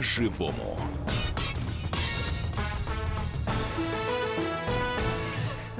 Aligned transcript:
по-живому. 0.00 0.78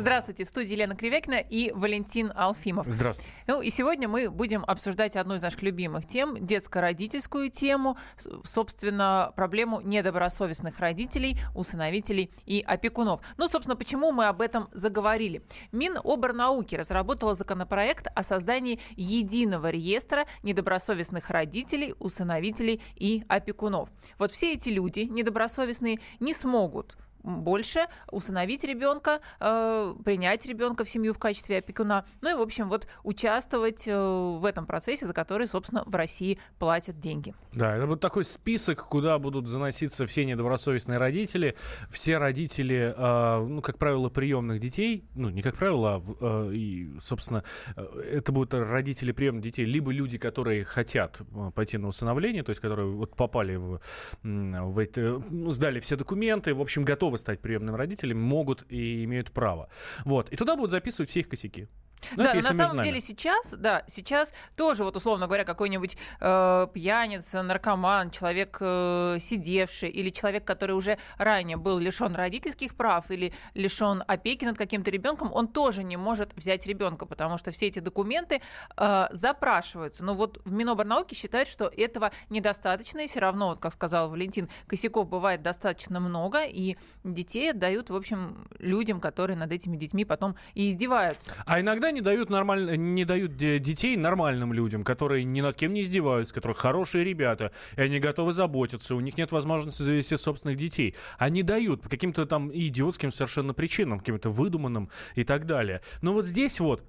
Здравствуйте, 0.01 0.45
в 0.45 0.49
студии 0.49 0.73
Елена 0.73 0.97
Кривякина 0.97 1.35
и 1.35 1.73
Валентин 1.73 2.33
Алфимов. 2.35 2.87
Здравствуйте. 2.89 3.31
Ну 3.47 3.61
и 3.61 3.69
сегодня 3.69 4.09
мы 4.09 4.31
будем 4.31 4.65
обсуждать 4.67 5.15
одну 5.15 5.35
из 5.35 5.43
наших 5.43 5.61
любимых 5.61 6.07
тем, 6.07 6.39
детско-родительскую 6.47 7.51
тему, 7.51 7.99
собственно, 8.43 9.31
проблему 9.37 9.83
недобросовестных 9.83 10.81
родителей, 10.81 11.39
усыновителей 11.55 12.31
и 12.47 12.65
опекунов. 12.67 13.21
Ну, 13.37 13.47
собственно, 13.47 13.77
почему 13.77 14.11
мы 14.11 14.25
об 14.25 14.41
этом 14.41 14.71
заговорили? 14.73 15.43
Миноборнауки 15.71 16.77
разработала 16.77 17.35
законопроект 17.35 18.07
о 18.15 18.23
создании 18.23 18.81
единого 18.97 19.69
реестра 19.69 20.25
недобросовестных 20.43 21.29
родителей, 21.29 21.95
усыновителей 21.99 22.81
и 22.97 23.23
опекунов. 23.29 23.91
Вот 24.19 24.31
все 24.31 24.55
эти 24.55 24.71
люди 24.71 25.01
недобросовестные 25.01 25.99
не 26.21 26.33
смогут 26.33 26.97
больше 27.23 27.87
усыновить 28.11 28.65
ребенка, 28.65 29.21
э, 29.41 29.95
принять 30.05 30.47
ребенка 30.47 30.85
в 30.85 30.89
семью 30.89 31.15
в 31.15 31.19
качестве 31.19 31.59
опекуна, 31.59 32.05
ну 32.21 32.31
и, 32.31 32.35
в 32.35 32.41
общем, 32.41 32.69
вот 32.69 32.87
участвовать 33.03 33.87
э, 33.87 33.97
в 33.97 34.45
этом 34.45 34.67
процессе, 34.67 35.07
за 35.07 35.15
который, 35.15 35.47
собственно, 35.47 35.83
в 35.87 35.95
России 35.95 36.39
платят 36.59 36.99
деньги. 36.99 37.35
Да, 37.53 37.77
это 37.77 37.87
вот 37.87 38.01
такой 38.01 38.25
список, 38.25 38.87
куда 38.89 39.19
будут 39.19 39.47
заноситься 39.47 40.07
все 40.07 40.25
недобросовестные 40.25 40.99
родители, 40.99 41.57
все 41.91 42.19
родители, 42.19 42.95
э, 42.97 43.47
ну, 43.47 43.63
как 43.63 43.79
правило, 43.79 44.09
приемных 44.09 44.61
детей, 44.61 45.05
ну, 45.15 45.29
не 45.31 45.43
как 45.43 45.57
правило, 45.57 46.03
а, 46.21 46.49
э, 46.49 46.55
и, 46.55 46.99
собственно, 46.99 47.45
э, 47.77 47.83
это 48.13 48.33
будут 48.33 48.55
родители 48.55 49.13
приемных 49.13 49.43
детей, 49.43 49.65
либо 49.65 49.93
люди, 49.93 50.19
которые 50.19 50.65
хотят 50.65 51.21
э, 51.21 51.51
пойти 51.55 51.79
на 51.79 51.89
усыновление, 51.89 52.43
то 52.43 52.51
есть 52.51 52.61
которые 52.61 52.89
вот 52.89 53.17
попали 53.17 53.57
в, 53.57 53.81
в 54.23 54.79
эти, 54.79 55.01
ну, 55.01 55.51
сдали 55.51 55.81
все 55.81 55.97
документы, 55.97 56.55
в 56.55 56.61
общем, 56.61 56.85
готовы 56.85 57.10
готовы 57.11 57.19
стать 57.19 57.41
приемными 57.41 57.77
родителями, 57.77 58.19
могут 58.19 58.65
и 58.69 59.05
имеют 59.05 59.33
право. 59.33 59.69
Вот. 60.05 60.31
И 60.33 60.37
туда 60.37 60.57
будут 60.57 60.71
записывать 60.71 61.11
все 61.11 61.21
их 61.21 61.29
косяки. 61.29 61.69
Ну, 62.17 62.25
да, 62.25 62.35
на 62.35 62.53
самом 62.53 62.83
деле 62.83 63.01
сейчас, 63.01 63.51
да, 63.53 63.85
сейчас 63.87 64.33
тоже 64.57 64.85
вот 64.85 64.97
условно 64.97 65.27
говоря 65.27 65.45
какой-нибудь 65.45 65.97
э, 66.21 66.67
пьяница, 66.73 67.43
наркоман, 67.43 68.11
человек 68.11 68.59
э, 68.61 69.19
сидевший 69.21 69.91
или 69.91 70.11
человек, 70.11 70.45
который 70.45 70.73
уже 70.73 70.99
ранее 71.19 71.57
был 71.57 71.79
лишен 71.79 72.15
родительских 72.15 72.75
прав 72.75 73.11
или 73.11 73.33
лишен 73.55 74.05
опеки 74.07 74.45
над 74.45 74.59
каким-то 74.59 74.91
ребенком, 74.91 75.31
он 75.33 75.49
тоже 75.49 75.83
не 75.83 75.97
может 75.97 76.35
взять 76.37 76.67
ребенка, 76.67 77.07
потому 77.07 77.39
что 77.39 77.51
все 77.53 77.67
эти 77.67 77.81
документы 77.81 78.43
э, 78.77 79.07
запрашиваются. 79.13 80.05
Но 80.05 80.15
вот 80.15 80.41
в 80.45 80.53
Миноборнауке 80.53 81.15
считают, 81.15 81.49
что 81.49 81.67
этого 81.77 82.13
недостаточно, 82.29 83.01
и 83.01 83.07
все 83.07 83.21
равно, 83.21 83.51
вот, 83.51 83.59
как 83.59 83.73
сказал 83.73 84.11
Валентин, 84.11 84.49
косяков 84.67 85.09
бывает 85.09 85.43
достаточно 85.43 86.01
много, 86.01 86.45
и 86.45 86.77
детей 87.05 87.51
отдают, 87.51 87.91
в 87.91 87.97
общем, 87.97 88.49
людям, 88.59 89.01
которые 89.01 89.37
над 89.37 89.53
этими 89.53 89.77
детьми 89.77 90.05
потом 90.05 90.37
и 90.55 90.69
издеваются. 90.69 91.33
А 91.47 91.61
иногда 91.61 91.90
не 91.91 92.01
дают, 92.01 92.31
нормаль... 92.31 92.79
не 92.79 93.05
дают 93.05 93.37
детей 93.37 93.97
нормальным 93.97 94.53
людям, 94.53 94.85
которые 94.85 95.25
ни 95.25 95.41
над 95.41 95.57
кем 95.57 95.73
не 95.73 95.83
издеваются, 95.83 96.35
которые 96.35 96.57
хорошие 96.57 97.05
ребята, 97.05 97.53
и 97.77 97.83
они 97.83 98.01
готовы 98.01 98.33
заботиться, 98.33 98.95
у 98.95 99.01
них 99.01 99.17
нет 99.17 99.33
возможности 99.33 99.83
завести 99.83 100.17
собственных 100.17 100.57
детей. 100.57 100.95
Они 101.19 101.43
дают 101.43 101.83
по 101.83 101.89
каким-то 101.89 102.27
там 102.27 102.51
идиотским 102.53 103.11
совершенно 103.11 103.55
причинам, 103.55 103.99
каким-то 103.99 104.31
выдуманным 104.31 104.91
и 105.15 105.25
так 105.25 105.47
далее. 105.47 105.81
Но 106.03 106.13
вот 106.13 106.27
здесь 106.27 106.61
вот, 106.61 106.83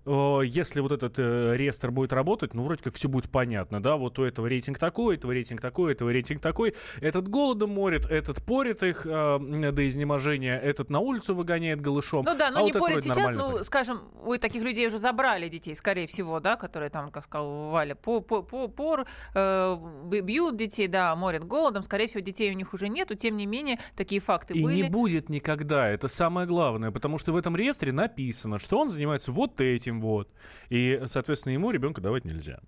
если 0.43 0.79
вот 0.79 0.91
этот 0.91 1.17
э, 1.17 1.55
реестр 1.55 1.91
будет 1.91 2.13
работать, 2.13 2.53
ну, 2.53 2.63
вроде 2.63 2.83
как 2.83 2.95
все 2.95 3.07
будет 3.09 3.29
понятно, 3.29 3.81
да, 3.81 3.95
вот 3.95 4.19
у 4.19 4.23
этого 4.23 4.47
рейтинг 4.47 4.77
такой, 4.77 5.15
этого 5.15 5.31
рейтинг 5.31 5.61
такой, 5.61 5.93
этого 5.93 6.09
рейтинг 6.09 6.41
такой, 6.41 6.75
этот 6.99 7.27
голодом 7.27 7.71
морит, 7.71 8.05
этот 8.05 8.43
порит 8.43 8.83
их 8.83 9.05
э, 9.05 9.71
до 9.71 9.87
изнеможения, 9.87 10.57
этот 10.57 10.89
на 10.89 10.99
улицу 10.99 11.35
выгоняет 11.35 11.81
голышом. 11.81 12.25
Ну 12.25 12.35
да, 12.37 12.51
но 12.51 12.59
а 12.59 12.61
не 12.63 12.73
вот 12.73 12.79
порит 12.79 13.03
сейчас, 13.03 13.31
ну, 13.31 13.51
порит. 13.51 13.65
скажем, 13.65 14.01
у 14.23 14.35
таких 14.37 14.63
людей 14.63 14.89
уже 14.91 14.99
забрали 14.99 15.47
детей, 15.47 15.73
скорее 15.75 16.05
всего, 16.05 16.39
да, 16.39 16.57
которые 16.57 16.89
там, 16.89 17.11
как 17.11 17.23
сказал 17.23 17.69
Валя, 17.69 17.95
по, 17.95 18.19
по, 18.21 18.41
по, 18.43 18.67
пор, 18.67 19.07
э, 19.33 19.77
бьют 20.21 20.57
детей, 20.57 20.87
да, 20.87 21.15
морят 21.15 21.45
голодом, 21.45 21.83
скорее 21.83 22.07
всего, 22.07 22.19
детей 22.19 22.51
у 22.51 22.55
них 22.55 22.73
уже 22.73 22.89
нету, 22.89 23.15
тем 23.15 23.37
не 23.37 23.45
менее, 23.45 23.79
такие 23.95 24.19
факты 24.19 24.53
И 24.53 24.63
были. 24.63 24.75
не 24.83 24.89
будет 24.89 25.29
никогда, 25.29 25.87
это 25.87 26.07
самое 26.07 26.45
главное, 26.45 26.91
потому 26.91 27.17
что 27.17 27.31
в 27.31 27.37
этом 27.37 27.55
реестре 27.55 27.91
написано, 27.91 28.59
что 28.59 28.79
он 28.79 28.89
занимается 28.89 29.31
вот 29.31 29.61
этим 29.61 30.01
вот, 30.01 30.29
и, 30.69 31.01
соответственно, 31.05 31.53
ему 31.53 31.71
ребенка 31.71 32.01
давать 32.01 32.25
нельзя. 32.25 32.59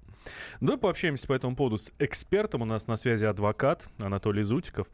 Давай 0.61 0.78
пообщаемся 0.78 1.28
по 1.28 1.34
этому 1.34 1.55
поводу 1.55 1.78
с 1.78 1.91
экспертом, 2.00 2.61
у 2.61 2.66
нас 2.66 2.88
на 2.88 2.95
связи 2.95 3.25
адвокат 3.25 3.88
Анатолий 4.00 4.44
Зутиков. 4.44 4.88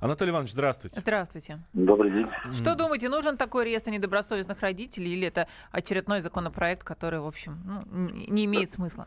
Анатолий 0.00 0.30
Иванович, 0.30 0.52
здравствуйте. 0.52 1.00
Здравствуйте. 1.00 1.58
Добрый 1.72 2.12
день. 2.12 2.26
Что 2.52 2.74
думаете, 2.74 3.08
нужен 3.08 3.36
такой 3.36 3.64
реестр 3.64 3.90
недобросовестных 3.90 4.60
родителей 4.60 5.12
или 5.14 5.26
это 5.26 5.48
очередной 5.70 6.20
законопроект 6.20 6.75
проект, 6.76 6.84
который, 6.84 7.20
в 7.20 7.26
общем, 7.26 7.58
ну, 7.64 8.10
не 8.28 8.44
имеет 8.44 8.70
смысла? 8.70 9.06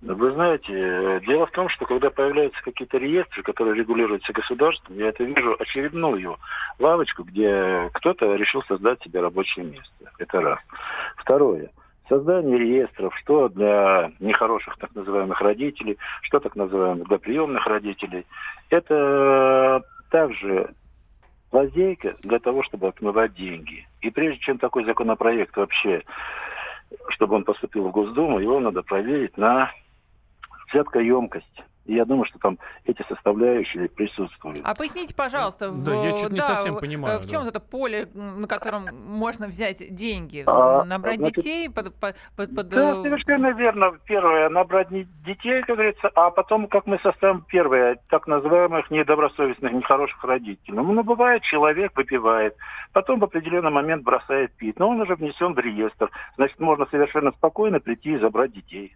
Вы 0.00 0.32
знаете, 0.32 1.20
дело 1.26 1.46
в 1.46 1.52
том, 1.52 1.68
что 1.68 1.86
когда 1.86 2.10
появляются 2.10 2.60
какие-то 2.64 2.98
реестры, 2.98 3.44
которые 3.44 3.76
регулируются 3.76 4.32
государством, 4.32 4.96
я 4.96 5.08
это 5.08 5.22
вижу 5.22 5.56
очередную 5.60 6.38
лавочку, 6.80 7.22
где 7.22 7.88
кто-то 7.94 8.34
решил 8.34 8.62
создать 8.64 9.00
себе 9.02 9.20
рабочее 9.20 9.64
место. 9.64 10.10
Это 10.18 10.40
раз. 10.40 10.58
Второе. 11.16 11.70
Создание 12.08 12.58
реестров, 12.58 13.14
что 13.18 13.48
для 13.48 14.10
нехороших 14.18 14.76
так 14.78 14.92
называемых 14.94 15.40
родителей, 15.40 15.98
что 16.22 16.40
так 16.40 16.56
называемых 16.56 17.06
для 17.06 17.18
приемных 17.18 17.64
родителей, 17.66 18.26
это 18.70 19.82
также 20.10 20.74
лазейка 21.52 22.16
для 22.22 22.40
того, 22.40 22.64
чтобы 22.64 22.88
отмывать 22.88 23.34
деньги. 23.34 23.86
И 24.00 24.10
прежде 24.10 24.40
чем 24.40 24.58
такой 24.58 24.84
законопроект 24.84 25.56
вообще 25.56 26.02
чтобы 27.08 27.36
он 27.36 27.44
поступил 27.44 27.88
в 27.88 27.92
Госдуму, 27.92 28.38
его 28.38 28.60
надо 28.60 28.82
проверить 28.82 29.36
на 29.36 29.70
взяткоемкость. 30.68 31.62
И 31.84 31.94
я 31.94 32.04
думаю, 32.04 32.24
что 32.26 32.38
там 32.38 32.58
эти 32.84 33.04
составляющие 33.08 33.88
присутствуют. 33.88 34.60
А 34.64 34.74
поясните, 34.74 35.14
пожалуйста, 35.14 35.70
в, 35.70 35.84
да, 35.84 35.94
я 35.94 36.12
чуть 36.12 36.30
не 36.30 36.40
совсем 36.40 36.76
понимаю, 36.76 37.18
в 37.18 37.28
чем 37.28 37.42
да. 37.42 37.48
это 37.48 37.60
поле, 37.60 38.08
на 38.14 38.46
котором 38.46 38.86
можно 38.94 39.48
взять 39.48 39.94
деньги? 39.94 40.44
А, 40.46 40.84
набрать 40.84 41.16
значит, 41.16 41.36
детей 41.36 41.68
под, 41.68 41.92
под, 41.94 42.16
под... 42.36 42.68
Да, 42.68 42.98
э, 42.98 43.02
совершенно 43.02 43.52
верно. 43.52 43.92
Первое, 44.04 44.48
набрать 44.48 44.88
детей, 44.90 45.62
как 45.62 45.76
говорится, 45.76 46.08
а 46.14 46.30
потом, 46.30 46.68
как 46.68 46.86
мы 46.86 46.98
составим 47.02 47.42
первое, 47.42 47.98
так 48.08 48.26
называемых 48.28 48.90
недобросовестных, 48.90 49.72
нехороших 49.72 50.22
родителей. 50.22 50.76
Ну, 50.76 50.84
ну, 50.84 51.02
бывает, 51.02 51.42
человек 51.42 51.96
выпивает, 51.96 52.56
потом 52.92 53.18
в 53.18 53.24
определенный 53.24 53.70
момент 53.70 54.04
бросает 54.04 54.52
пить, 54.52 54.78
но 54.78 54.88
он 54.88 55.00
уже 55.00 55.16
внесен 55.16 55.54
в 55.54 55.58
реестр. 55.58 56.10
Значит, 56.36 56.60
можно 56.60 56.86
совершенно 56.86 57.32
спокойно 57.32 57.80
прийти 57.80 58.12
и 58.12 58.18
забрать 58.18 58.52
детей. 58.52 58.94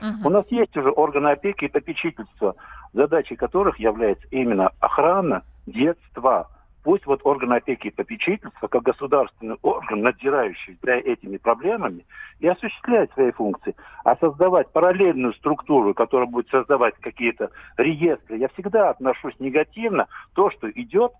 Угу. 0.00 0.28
У 0.28 0.30
нас 0.30 0.46
есть 0.50 0.76
уже 0.76 0.90
органы 0.90 1.28
опеки 1.28 1.66
и 1.66 1.68
попечительства, 1.68 2.56
задачей 2.92 3.36
которых 3.36 3.78
является 3.78 4.26
именно 4.30 4.70
охрана 4.80 5.42
детства. 5.66 6.48
Пусть 6.82 7.06
вот 7.06 7.20
органы 7.24 7.54
опеки 7.54 7.86
и 7.86 7.90
попечительства, 7.90 8.68
как 8.68 8.82
государственный 8.82 9.56
орган, 9.62 10.02
надзирающий 10.02 10.76
за 10.82 10.92
этими 10.92 11.38
проблемами, 11.38 12.04
и 12.40 12.46
осуществляет 12.46 13.10
свои 13.12 13.30
функции. 13.32 13.74
А 14.04 14.16
создавать 14.16 14.70
параллельную 14.70 15.32
структуру, 15.34 15.94
которая 15.94 16.28
будет 16.28 16.50
создавать 16.50 16.94
какие-то 17.00 17.50
реестры, 17.78 18.36
я 18.36 18.48
всегда 18.48 18.90
отношусь 18.90 19.34
негативно. 19.38 20.08
То, 20.34 20.50
что 20.50 20.70
идет, 20.70 21.12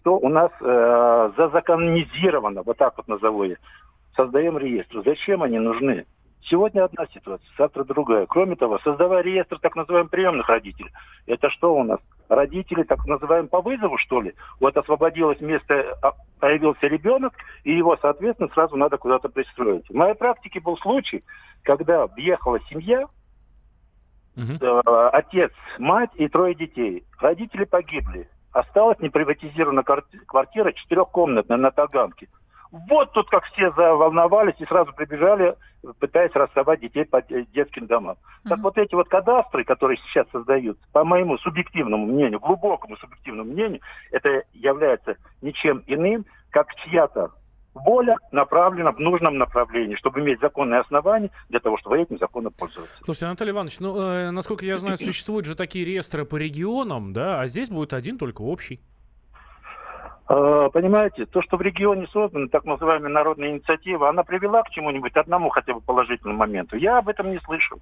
что 0.00 0.16
у 0.16 0.28
нас 0.30 0.50
э, 0.62 1.32
зазаконизировано, 1.36 2.62
вот 2.62 2.78
так 2.78 2.96
вот 2.96 3.06
назову 3.06 3.44
я, 3.44 3.56
создаем 4.16 4.56
реестры. 4.56 5.02
Зачем 5.04 5.42
они 5.42 5.58
нужны? 5.58 6.06
Сегодня 6.42 6.84
одна 6.84 7.06
ситуация, 7.12 7.48
завтра 7.58 7.84
другая. 7.84 8.26
Кроме 8.26 8.56
того, 8.56 8.78
создавая 8.78 9.22
реестр 9.22 9.58
так 9.58 9.76
называемых 9.76 10.10
приемных 10.10 10.48
родителей, 10.48 10.90
это 11.26 11.50
что 11.50 11.74
у 11.74 11.84
нас? 11.84 12.00
Родители 12.28 12.82
так 12.82 13.04
называемые 13.06 13.50
по 13.50 13.60
вызову, 13.60 13.98
что 13.98 14.22
ли? 14.22 14.34
Вот 14.58 14.76
освободилось 14.76 15.40
место, 15.40 15.98
а, 16.02 16.12
появился 16.38 16.86
ребенок, 16.86 17.34
и 17.64 17.72
его, 17.72 17.96
соответственно, 18.00 18.48
сразу 18.54 18.76
надо 18.76 18.96
куда-то 18.96 19.28
пристроить. 19.28 19.88
В 19.88 19.94
моей 19.94 20.14
практике 20.14 20.60
был 20.60 20.78
случай, 20.78 21.24
когда 21.62 22.06
въехала 22.06 22.58
семья, 22.70 23.06
угу. 24.36 24.90
отец, 25.12 25.52
мать 25.78 26.10
и 26.14 26.28
трое 26.28 26.54
детей. 26.54 27.04
Родители 27.18 27.64
погибли. 27.64 28.28
Осталась 28.52 28.98
неприватизированная 29.00 29.84
квартира 30.26 30.72
четырехкомнатная 30.72 31.58
на 31.58 31.70
Таганке. 31.70 32.28
Вот 32.72 33.12
тут 33.12 33.28
как 33.28 33.44
все 33.46 33.72
заволновались 33.72 34.54
и 34.58 34.64
сразу 34.66 34.92
прибежали, 34.92 35.56
пытаясь 35.98 36.32
расставать 36.34 36.80
детей 36.80 37.04
по 37.04 37.20
детским 37.22 37.86
домам. 37.86 38.16
Mm-hmm. 38.16 38.48
Так 38.48 38.58
вот 38.60 38.78
эти 38.78 38.94
вот 38.94 39.08
кадастры, 39.08 39.64
которые 39.64 39.98
сейчас 39.98 40.26
создаются, 40.30 40.82
по 40.92 41.04
моему 41.04 41.36
субъективному 41.38 42.06
мнению, 42.06 42.38
глубокому 42.38 42.96
субъективному 42.96 43.50
мнению, 43.50 43.80
это 44.12 44.44
является 44.52 45.16
ничем 45.42 45.82
иным, 45.86 46.26
как 46.50 46.74
чья-то 46.76 47.32
воля 47.74 48.16
направлена 48.32 48.92
в 48.92 48.98
нужном 48.98 49.38
направлении, 49.38 49.96
чтобы 49.96 50.20
иметь 50.20 50.40
законные 50.40 50.80
основания 50.80 51.30
для 51.48 51.60
того, 51.60 51.78
чтобы 51.78 51.98
этим 51.98 52.18
законом 52.18 52.52
пользоваться. 52.52 52.96
Слушайте, 53.02 53.26
Анатолий 53.26 53.50
Иванович, 53.50 53.80
ну, 53.80 53.96
э, 54.00 54.30
насколько 54.30 54.64
я 54.64 54.76
знаю, 54.76 54.96
существуют 54.98 55.46
же 55.46 55.56
такие 55.56 55.84
реестры 55.84 56.24
по 56.24 56.36
регионам, 56.36 57.12
да, 57.12 57.40
а 57.40 57.46
здесь 57.46 57.70
будет 57.70 57.92
один 57.92 58.18
только 58.18 58.42
общий. 58.42 58.80
Э, 60.32 60.70
понимаете, 60.72 61.26
то, 61.26 61.42
что 61.42 61.56
в 61.56 61.60
регионе 61.60 62.06
создана 62.12 62.46
так 62.46 62.64
называемая 62.64 63.10
народная 63.10 63.50
инициатива, 63.50 64.08
она 64.08 64.22
привела 64.22 64.62
к 64.62 64.70
чему-нибудь 64.70 65.16
одному 65.16 65.48
хотя 65.50 65.74
бы 65.74 65.80
положительному 65.80 66.38
моменту. 66.38 66.76
Я 66.76 66.98
об 66.98 67.08
этом 67.08 67.32
не 67.32 67.40
слышал. 67.40 67.80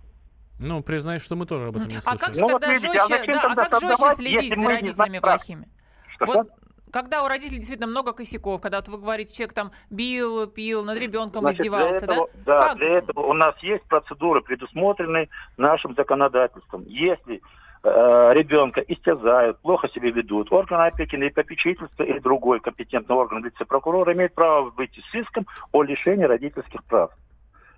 Ну, 0.59 0.83
признаюсь, 0.83 1.23
что 1.23 1.37
мы 1.37 1.45
тоже 1.45 1.67
об 1.67 1.77
этом 1.77 1.89
не 1.89 2.01
слышали. 2.01 2.17
А 2.17 2.19
как 2.19 2.35
же 2.35 2.41
ну, 2.41 2.49
тогда 2.49 2.69
вот 2.69 2.75
видите, 2.75 2.99
жестче, 3.07 3.33
а 3.33 3.55
да, 3.55 3.63
а 3.63 3.69
как 3.69 3.81
жестче 3.83 4.15
следить 4.17 4.59
за 4.59 4.67
родителями 4.67 5.19
плохими? 5.19 5.69
Что, 6.15 6.25
вот 6.25 6.49
когда 6.91 7.23
у 7.23 7.29
родителей 7.29 7.59
действительно 7.59 7.87
много 7.87 8.15
косяков, 8.15 8.63
когда 8.63 8.79
вот 8.79 8.89
вы 8.89 8.97
говорите, 8.97 9.35
человек 9.35 9.53
там 9.53 9.73
бил, 9.91 10.47
пил, 10.47 10.85
над 10.85 10.99
ребенком 10.99 11.43
Значит, 11.43 11.61
издевался, 11.61 12.07
для 12.07 12.15
этого, 12.15 12.31
да? 12.47 12.59
Да, 12.59 12.69
как? 12.69 12.79
для 12.79 12.99
этого 12.99 13.21
у 13.27 13.35
нас 13.35 13.55
есть 13.63 13.85
процедуры, 13.85 14.41
предусмотренные 14.41 15.29
нашим 15.59 15.95
законодательством. 15.95 16.85
Если 16.87 17.43
э, 17.83 18.31
ребенка 18.35 18.81
истязают, 18.81 19.59
плохо 19.61 19.89
себя 19.89 20.11
ведут, 20.11 20.53
органы 20.53 20.87
опеки 20.87 21.17
и 21.17 21.31
попечительства 21.31 22.03
или 22.03 22.19
другой 22.19 22.61
компетентный 22.61 23.17
орган 23.17 23.43
вице-прокурора 23.43 24.13
имеет 24.15 24.35
право 24.35 24.71
выйти 24.71 25.01
с 25.11 25.15
иском 25.15 25.47
о 25.73 25.83
лишении 25.83 26.25
родительских 26.25 26.85
прав. 26.85 27.11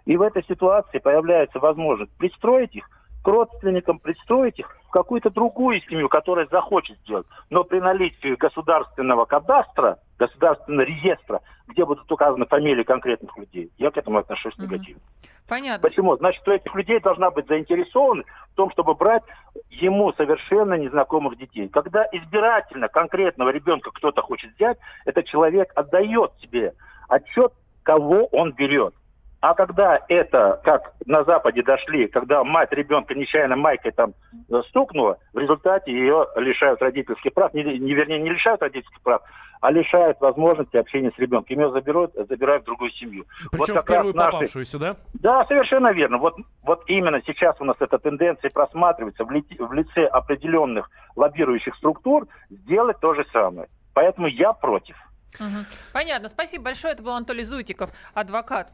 И 0.06 0.16
в 0.16 0.22
этой 0.22 0.44
ситуации 0.44 0.98
появляется 0.98 1.58
возможность 1.58 2.12
пристроить 2.16 2.74
их 2.74 2.88
к 3.22 3.26
родственникам, 3.26 3.98
пристроить 3.98 4.58
их 4.58 4.76
в 4.88 4.90
какую-то 4.90 5.30
другую 5.30 5.80
семью, 5.82 6.08
которая 6.08 6.46
захочет 6.50 6.98
сделать. 7.00 7.26
Но 7.50 7.64
при 7.64 7.80
наличии 7.80 8.34
государственного 8.34 9.24
кадастра, 9.26 9.98
государственного 10.20 10.84
реестра, 10.84 11.40
где 11.66 11.84
будут 11.84 12.12
указаны 12.12 12.44
фамилии 12.44 12.82
конкретных 12.82 13.36
людей, 13.38 13.70
я 13.78 13.90
к 13.90 13.96
этому 13.96 14.18
отношусь 14.18 14.54
угу. 14.54 14.64
негативно. 14.64 15.00
Понятно. 15.48 15.88
Почему? 15.88 16.14
Значит, 16.16 16.46
у 16.46 16.52
этих 16.52 16.72
людей 16.74 17.00
должна 17.00 17.30
быть 17.30 17.48
заинтересованы 17.48 18.24
в 18.52 18.54
том, 18.54 18.70
чтобы 18.70 18.94
брать 18.94 19.22
ему 19.70 20.12
совершенно 20.12 20.74
незнакомых 20.74 21.38
детей. 21.38 21.68
Когда 21.68 22.04
избирательно 22.12 22.88
конкретного 22.88 23.48
ребенка 23.48 23.90
кто-то 23.90 24.20
хочет 24.20 24.54
взять, 24.54 24.78
этот 25.06 25.24
человек 25.24 25.72
отдает 25.74 26.32
себе 26.42 26.74
отчет, 27.08 27.52
кого 27.82 28.26
он 28.26 28.52
берет. 28.52 28.94
А 29.40 29.54
когда 29.54 29.98
это, 30.08 30.60
как 30.64 30.92
на 31.06 31.24
Западе 31.24 31.62
дошли, 31.62 32.08
когда 32.08 32.44
мать 32.44 32.72
ребенка 32.72 33.14
нечаянно 33.14 33.56
майкой 33.56 33.92
там 33.92 34.12
э, 34.50 34.60
стукнула, 34.68 35.18
в 35.32 35.38
результате 35.38 35.92
ее 35.92 36.26
лишают 36.36 36.82
родительских 36.82 37.32
прав, 37.32 37.54
не, 37.54 37.64
не 37.78 37.94
вернее, 37.94 38.20
не 38.20 38.28
лишают 38.28 38.60
родительских 38.60 39.00
прав, 39.00 39.22
а 39.62 39.70
лишают 39.70 40.20
возможности 40.20 40.76
общения 40.76 41.10
с 41.10 41.18
ребенком. 41.18 41.56
Ее 41.56 41.70
заберут, 41.70 42.12
забирают 42.14 42.64
в 42.64 42.66
другую 42.66 42.90
семью. 42.90 43.24
Причем 43.50 43.74
вот 43.74 43.82
в 43.84 43.86
первую 43.86 44.14
наши... 44.14 44.32
попавшуюся, 44.32 44.78
да? 44.78 44.96
Да, 45.14 45.46
совершенно 45.46 45.92
верно. 45.92 46.18
Вот, 46.18 46.34
вот 46.62 46.82
именно 46.86 47.22
сейчас 47.26 47.56
у 47.60 47.64
нас 47.64 47.76
эта 47.80 47.98
тенденция 47.98 48.50
просматривается 48.50 49.24
в, 49.24 49.30
ли... 49.30 49.42
в 49.58 49.72
лице 49.72 50.04
определенных 50.04 50.90
лоббирующих 51.16 51.74
структур 51.76 52.28
сделать 52.50 53.00
то 53.00 53.14
же 53.14 53.24
самое. 53.32 53.68
Поэтому 53.94 54.26
я 54.26 54.52
против. 54.52 54.96
Угу. 55.38 55.64
Понятно. 55.94 56.28
Спасибо 56.28 56.64
большое. 56.64 56.92
Это 56.92 57.02
был 57.02 57.12
Анатолий 57.12 57.44
Зутиков, 57.44 57.90
адвокат 58.12 58.70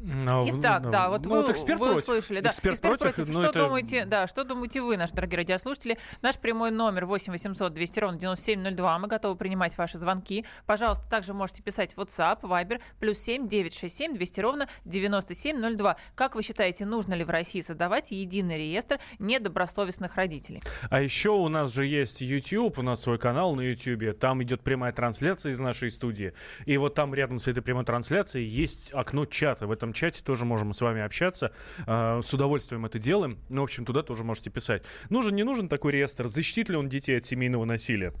ну, 0.00 0.60
Итак, 0.60 0.84
ну, 0.84 0.90
да, 0.90 1.08
вот 1.08 1.24
ну, 1.24 1.30
вы, 1.30 1.42
вот 1.42 1.50
эксперт 1.50 1.80
вы 1.80 1.96
услышали. 1.96 2.40
Да, 2.40 2.50
эксперт, 2.50 2.74
эксперт 2.74 3.00
против. 3.00 3.16
против. 3.16 3.32
Что, 3.32 3.42
это... 3.42 3.58
думаете, 3.58 4.04
да, 4.04 4.28
что 4.28 4.44
думаете 4.44 4.80
вы, 4.80 4.96
наши 4.96 5.12
дорогие 5.12 5.38
радиослушатели? 5.38 5.98
Наш 6.22 6.38
прямой 6.38 6.70
номер 6.70 7.06
8 7.06 7.32
800 7.32 7.74
200 7.74 8.00
ровно 8.00 8.18
9702. 8.18 8.98
Мы 9.00 9.08
готовы 9.08 9.34
принимать 9.34 9.76
ваши 9.76 9.98
звонки. 9.98 10.44
Пожалуйста, 10.66 11.08
также 11.08 11.34
можете 11.34 11.62
писать 11.62 11.94
в 11.94 11.98
WhatsApp, 11.98 12.42
Viber, 12.42 12.80
плюс 13.00 13.18
7 13.18 13.48
967 13.48 14.14
200 14.14 14.40
ровно 14.40 14.68
9702. 14.84 15.96
Как 16.14 16.36
вы 16.36 16.44
считаете, 16.44 16.86
нужно 16.86 17.14
ли 17.14 17.24
в 17.24 17.30
России 17.30 17.60
создавать 17.60 18.12
единый 18.12 18.56
реестр 18.56 19.00
недобросовестных 19.18 20.14
родителей? 20.14 20.62
А 20.90 21.00
еще 21.00 21.30
у 21.30 21.48
нас 21.48 21.72
же 21.72 21.84
есть 21.86 22.20
YouTube, 22.20 22.78
у 22.78 22.82
нас 22.82 23.02
свой 23.02 23.18
канал 23.18 23.56
на 23.56 23.62
YouTube. 23.62 24.16
Там 24.20 24.44
идет 24.44 24.62
прямая 24.62 24.92
трансляция 24.92 25.50
из 25.50 25.58
нашей 25.58 25.90
студии. 25.90 26.34
И 26.66 26.76
вот 26.76 26.94
там 26.94 27.14
рядом 27.14 27.40
с 27.40 27.48
этой 27.48 27.62
прямой 27.62 27.84
трансляцией 27.84 28.46
есть 28.46 28.92
окно 28.94 29.24
чата. 29.24 29.66
В 29.66 29.72
этом 29.72 29.87
этом 29.88 29.92
чате 29.94 30.22
тоже 30.22 30.44
можем 30.44 30.72
с 30.72 30.80
вами 30.80 31.02
общаться. 31.02 31.52
Э, 31.86 32.20
с 32.22 32.32
удовольствием 32.34 32.84
это 32.84 32.98
делаем. 32.98 33.38
Ну, 33.48 33.62
в 33.62 33.64
общем, 33.64 33.84
туда 33.84 34.02
тоже 34.02 34.24
можете 34.24 34.50
писать. 34.50 34.82
Нужен, 35.10 35.34
не 35.34 35.44
нужен 35.44 35.68
такой 35.68 35.92
реестр? 35.92 36.28
Защитит 36.28 36.68
ли 36.68 36.76
он 36.76 36.88
детей 36.88 37.16
от 37.16 37.24
семейного 37.24 37.64
насилия? 37.64 38.12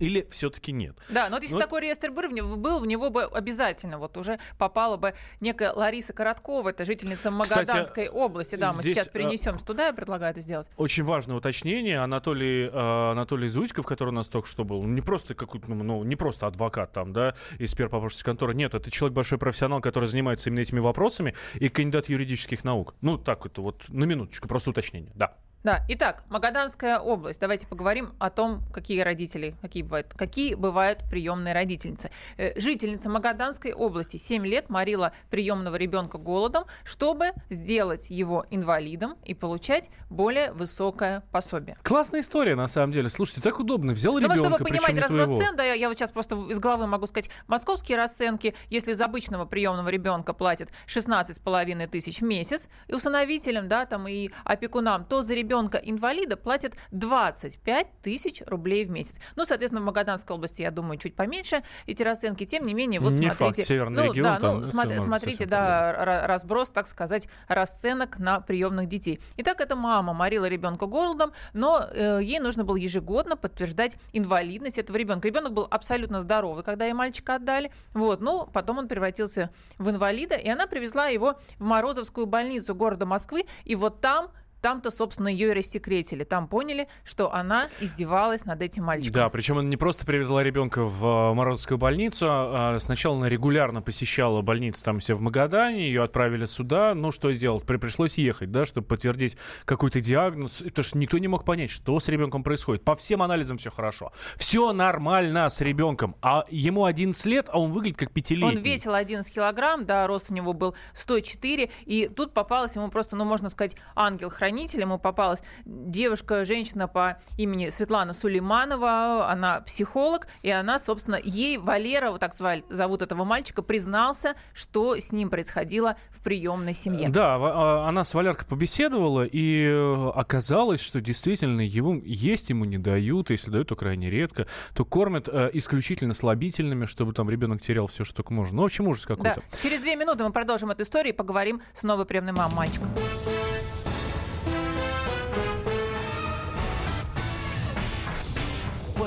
Или 0.00 0.26
все-таки 0.30 0.72
нет? 0.72 0.96
Да, 1.10 1.28
но 1.28 1.36
вот 1.36 1.42
если 1.42 1.54
но... 1.54 1.60
такой 1.60 1.82
реестр 1.82 2.10
был, 2.10 2.56
был, 2.56 2.80
в 2.80 2.86
него 2.86 3.10
бы 3.10 3.24
обязательно 3.24 3.98
вот 3.98 4.16
уже 4.16 4.38
попала 4.58 4.96
бы 4.96 5.14
некая 5.40 5.72
Лариса 5.72 6.14
Короткова, 6.14 6.70
это 6.70 6.86
жительница 6.86 7.30
Магаданской 7.30 8.06
Кстати, 8.06 8.08
области. 8.08 8.56
Да, 8.56 8.72
мы 8.72 8.82
сейчас 8.82 9.08
перенесем 9.10 9.56
а... 9.56 9.64
туда, 9.64 9.88
я 9.88 9.92
предлагаю 9.92 10.32
это 10.32 10.40
сделать. 10.40 10.70
Очень 10.76 11.04
важное 11.04 11.36
уточнение. 11.36 12.00
Анатолий, 12.00 12.70
э, 12.72 13.10
Анатолий 13.12 13.48
Зуйков, 13.48 13.84
который 13.84 14.08
у 14.08 14.12
нас 14.12 14.28
только 14.28 14.48
что 14.48 14.64
был, 14.64 14.82
не 14.84 15.02
просто 15.02 15.34
какой-то, 15.34 15.70
ну, 15.70 15.84
ну, 15.84 16.02
не 16.02 16.16
просто 16.16 16.46
адвокат 16.46 16.92
там, 16.92 17.12
да, 17.12 17.34
из 17.58 17.74
первопопавшейся 17.74 18.24
конторы. 18.24 18.54
Нет, 18.54 18.74
это 18.74 18.90
человек 18.90 19.14
большой 19.14 19.38
профессионал, 19.38 19.82
который 19.82 20.06
занимается 20.06 20.48
именно 20.48 20.60
этими 20.60 20.80
вопросами 20.80 21.34
и 21.56 21.68
кандидат 21.68 22.08
юридических 22.08 22.64
наук. 22.64 22.94
Ну, 23.02 23.18
так 23.18 23.44
это 23.44 23.60
вот 23.60 23.84
на 23.88 24.04
минуточку, 24.04 24.48
просто 24.48 24.70
уточнение, 24.70 25.12
да. 25.14 25.34
Да, 25.62 25.84
итак, 25.88 26.24
Магаданская 26.30 26.98
область. 26.98 27.38
Давайте 27.38 27.66
поговорим 27.66 28.14
о 28.18 28.30
том, 28.30 28.62
какие 28.72 29.02
родители, 29.02 29.54
какие 29.60 29.82
бывают, 29.82 30.14
какие 30.16 30.54
бывают 30.54 31.00
приемные 31.10 31.52
родительницы. 31.52 32.10
Э, 32.38 32.58
жительница 32.58 33.10
Магаданской 33.10 33.74
области 33.74 34.16
7 34.16 34.46
лет 34.46 34.70
морила 34.70 35.12
приемного 35.28 35.76
ребенка 35.76 36.16
голодом, 36.16 36.64
чтобы 36.82 37.32
сделать 37.50 38.08
его 38.08 38.46
инвалидом 38.50 39.18
и 39.26 39.34
получать 39.34 39.90
более 40.08 40.50
высокое 40.52 41.24
пособие. 41.30 41.76
Классная 41.82 42.20
история, 42.20 42.54
на 42.56 42.66
самом 42.66 42.92
деле. 42.92 43.10
Слушайте, 43.10 43.42
так 43.42 43.60
удобно. 43.60 43.92
Взял 43.92 44.16
ребенка, 44.16 44.36
Ну, 44.36 44.44
чтобы 44.46 44.64
понимать 44.64 44.96
разброс 44.96 45.28
твоего. 45.28 45.42
цен, 45.42 45.56
да, 45.56 45.64
я, 45.64 45.74
я 45.74 45.88
вот 45.88 45.98
сейчас 45.98 46.10
просто 46.10 46.36
из 46.36 46.58
головы 46.58 46.86
могу 46.86 47.06
сказать, 47.06 47.28
московские 47.48 47.98
расценки, 47.98 48.54
если 48.70 48.94
за 48.94 49.04
обычного 49.04 49.44
приемного 49.44 49.90
ребенка 49.90 50.32
платят 50.32 50.70
16,5 50.86 51.86
тысяч 51.88 52.20
в 52.20 52.24
месяц, 52.24 52.70
и 52.88 52.94
усыновителям, 52.94 53.68
да, 53.68 53.84
там 53.84 54.08
и 54.08 54.30
опекунам, 54.44 55.04
то 55.04 55.20
за 55.20 55.34
ребенка 55.34 55.49
ребенка-инвалида 55.50 56.36
платят 56.36 56.74
25 56.92 57.86
тысяч 58.02 58.42
рублей 58.46 58.84
в 58.84 58.90
месяц. 58.90 59.18
Ну, 59.34 59.44
соответственно, 59.44 59.80
в 59.80 59.84
Магаданской 59.84 60.36
области, 60.36 60.62
я 60.62 60.70
думаю, 60.70 60.98
чуть 60.98 61.16
поменьше 61.16 61.62
эти 61.86 62.02
расценки. 62.02 62.46
Тем 62.46 62.66
не 62.66 62.74
менее, 62.74 63.00
вот 63.00 63.12
не 63.12 63.30
смотрите. 63.30 63.62
Факт, 63.62 63.68
северный 63.68 64.04
ну, 64.04 64.12
регион, 64.12 64.38
да, 64.40 64.52
ну, 64.52 64.66
смотри, 64.66 65.00
смотрите, 65.00 65.46
да, 65.46 66.24
разброс, 66.26 66.70
так 66.70 66.86
сказать, 66.86 67.28
расценок 67.48 68.18
на 68.18 68.40
приемных 68.40 68.86
детей. 68.86 69.20
Итак, 69.38 69.60
эта 69.60 69.74
мама 69.74 70.12
морила 70.12 70.46
ребенка 70.46 70.86
голодом, 70.86 71.32
но 71.52 71.84
э, 71.92 72.20
ей 72.22 72.38
нужно 72.38 72.64
было 72.64 72.76
ежегодно 72.76 73.36
подтверждать 73.36 73.96
инвалидность 74.12 74.78
этого 74.78 74.96
ребенка. 74.96 75.26
Ребенок 75.26 75.52
был 75.52 75.66
абсолютно 75.68 76.20
здоровый, 76.20 76.62
когда 76.62 76.84
ей 76.84 76.92
мальчика 76.92 77.36
отдали. 77.36 77.72
Вот, 77.92 78.20
ну, 78.20 78.48
потом 78.52 78.78
он 78.78 78.88
превратился 78.88 79.50
в 79.78 79.90
инвалида, 79.90 80.36
и 80.36 80.48
она 80.48 80.66
привезла 80.68 81.06
его 81.06 81.36
в 81.58 81.64
Морозовскую 81.64 82.26
больницу 82.26 82.74
города 82.74 83.04
Москвы, 83.04 83.46
и 83.64 83.74
вот 83.74 84.00
там 84.00 84.30
там-то, 84.60 84.90
собственно, 84.90 85.28
ее 85.28 85.50
и 85.50 85.52
рассекретили. 85.52 86.24
Там 86.24 86.48
поняли, 86.48 86.88
что 87.04 87.32
она 87.32 87.68
издевалась 87.80 88.44
над 88.44 88.62
этим 88.62 88.84
мальчиком. 88.84 89.12
Да, 89.12 89.28
причем 89.28 89.58
она 89.58 89.68
не 89.68 89.76
просто 89.76 90.06
привезла 90.06 90.42
ребенка 90.42 90.82
в 90.82 91.04
э, 91.04 91.34
Морозовскую 91.34 91.78
больницу, 91.78 92.26
а 92.28 92.76
сначала 92.78 93.16
она 93.16 93.28
регулярно 93.28 93.82
посещала 93.82 94.42
больницу 94.42 94.84
там 94.84 94.98
все 94.98 95.14
в 95.14 95.20
Магадане, 95.20 95.86
ее 95.86 96.02
отправили 96.02 96.44
сюда. 96.44 96.94
Ну, 96.94 97.10
что 97.10 97.32
сделать? 97.32 97.64
При, 97.64 97.76
пришлось 97.76 98.18
ехать, 98.18 98.50
да, 98.50 98.66
чтобы 98.66 98.86
подтвердить 98.86 99.36
какой-то 99.64 100.00
диагноз. 100.00 100.62
Это 100.62 100.82
ж 100.82 100.94
никто 100.94 101.18
не 101.18 101.28
мог 101.28 101.44
понять, 101.44 101.70
что 101.70 101.98
с 101.98 102.08
ребенком 102.08 102.42
происходит. 102.42 102.84
По 102.84 102.96
всем 102.96 103.22
анализам 103.22 103.58
все 103.58 103.70
хорошо. 103.70 104.12
Все 104.36 104.72
нормально 104.72 105.48
с 105.48 105.60
ребенком. 105.60 106.16
А 106.22 106.44
ему 106.50 106.84
11 106.84 107.24
лет, 107.26 107.48
а 107.50 107.58
он 107.58 107.72
выглядит 107.72 107.98
как 107.98 108.12
пятилетний. 108.12 108.56
Он 108.58 108.62
весил 108.62 108.94
11 108.94 109.32
килограмм, 109.32 109.84
да, 109.86 110.06
рост 110.06 110.30
у 110.30 110.34
него 110.34 110.52
был 110.52 110.74
104. 110.94 111.70
И 111.86 112.08
тут 112.08 112.34
попалась 112.34 112.76
ему 112.76 112.90
просто, 112.90 113.16
ну, 113.16 113.24
можно 113.24 113.48
сказать, 113.48 113.76
ангел-хранитель 113.94 114.49
правоохранителям. 114.50 114.90
Ему 114.90 114.98
попалась 114.98 115.42
девушка, 115.64 116.44
женщина 116.44 116.88
по 116.88 117.18
имени 117.36 117.68
Светлана 117.68 118.12
Сулейманова. 118.12 119.28
Она 119.30 119.60
психолог, 119.60 120.26
и 120.42 120.50
она, 120.50 120.78
собственно, 120.78 121.18
ей 121.22 121.58
Валера, 121.58 122.10
вот 122.10 122.20
так 122.20 122.34
звали, 122.34 122.64
зовут 122.68 123.02
этого 123.02 123.24
мальчика, 123.24 123.62
признался, 123.62 124.34
что 124.52 124.96
с 124.96 125.12
ним 125.12 125.30
происходило 125.30 125.96
в 126.10 126.22
приемной 126.22 126.74
семье. 126.74 127.08
Да, 127.08 127.36
а, 127.36 127.88
она 127.88 128.04
с 128.04 128.14
Валеркой 128.14 128.46
побеседовала, 128.46 129.24
и 129.24 129.64
э, 129.64 130.10
оказалось, 130.14 130.80
что 130.80 131.00
действительно 131.00 131.60
его 131.60 131.94
есть 132.04 132.50
ему 132.50 132.64
не 132.64 132.78
дают, 132.78 133.30
если 133.30 133.50
дают, 133.50 133.68
то 133.68 133.76
крайне 133.76 134.10
редко, 134.10 134.46
то 134.74 134.84
кормят 134.84 135.28
э, 135.28 135.50
исключительно 135.52 136.14
слабительными, 136.14 136.86
чтобы 136.86 137.12
там 137.12 137.30
ребенок 137.30 137.62
терял 137.62 137.86
все, 137.86 138.04
что 138.04 138.16
только 138.16 138.32
можно. 138.32 138.56
Ну, 138.56 138.62
в 138.62 138.66
общем, 138.66 138.88
ужас 138.88 139.06
какой-то. 139.06 139.42
Да. 139.50 139.58
Через 139.62 139.80
две 139.80 139.96
минуты 139.96 140.24
мы 140.24 140.32
продолжим 140.32 140.70
эту 140.70 140.82
историю 140.82 141.14
и 141.14 141.16
поговорим 141.16 141.60
с 141.74 141.82
новой 141.82 142.06
приемной 142.06 142.32
мамой 142.32 142.54
мальчиком. 142.56 142.88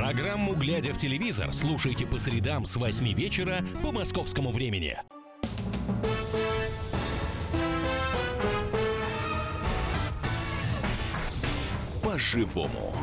Программу 0.00 0.54
«Глядя 0.54 0.94
в 0.94 0.96
телевизор» 0.96 1.52
слушайте 1.52 2.06
по 2.06 2.18
средам 2.18 2.64
с 2.64 2.74
8 2.74 3.12
вечера 3.12 3.62
по 3.82 3.92
московскому 3.92 4.50
времени. 4.50 4.96
По-живому. 12.02 12.94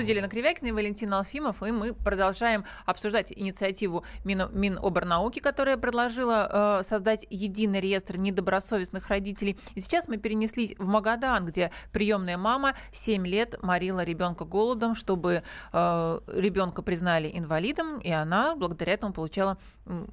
Студии 0.00 0.12
Елена 0.12 0.30
Кривякина 0.30 0.68
и 0.68 0.72
Валентин 0.72 1.12
Алфимов, 1.12 1.62
и 1.62 1.72
мы 1.72 1.92
продолжаем 1.92 2.64
обсуждать 2.86 3.30
инициативу 3.36 4.02
Мин, 4.24 4.48
Миноборнауки, 4.50 5.40
которая 5.40 5.76
предложила 5.76 6.80
э, 6.80 6.84
создать 6.84 7.26
единый 7.28 7.82
реестр 7.82 8.16
недобросовестных 8.16 9.08
родителей. 9.08 9.58
И 9.74 9.82
сейчас 9.82 10.08
мы 10.08 10.16
перенеслись 10.16 10.74
в 10.78 10.88
Магадан, 10.88 11.44
где 11.44 11.70
приемная 11.92 12.38
мама 12.38 12.76
7 12.92 13.26
лет 13.26 13.62
морила 13.62 14.02
ребенка 14.02 14.46
голодом, 14.46 14.94
чтобы 14.94 15.42
э, 15.70 16.18
ребенка 16.28 16.80
признали 16.80 17.30
инвалидом, 17.34 17.98
и 17.98 18.10
она 18.10 18.56
благодаря 18.56 18.94
этому 18.94 19.12
получала 19.12 19.58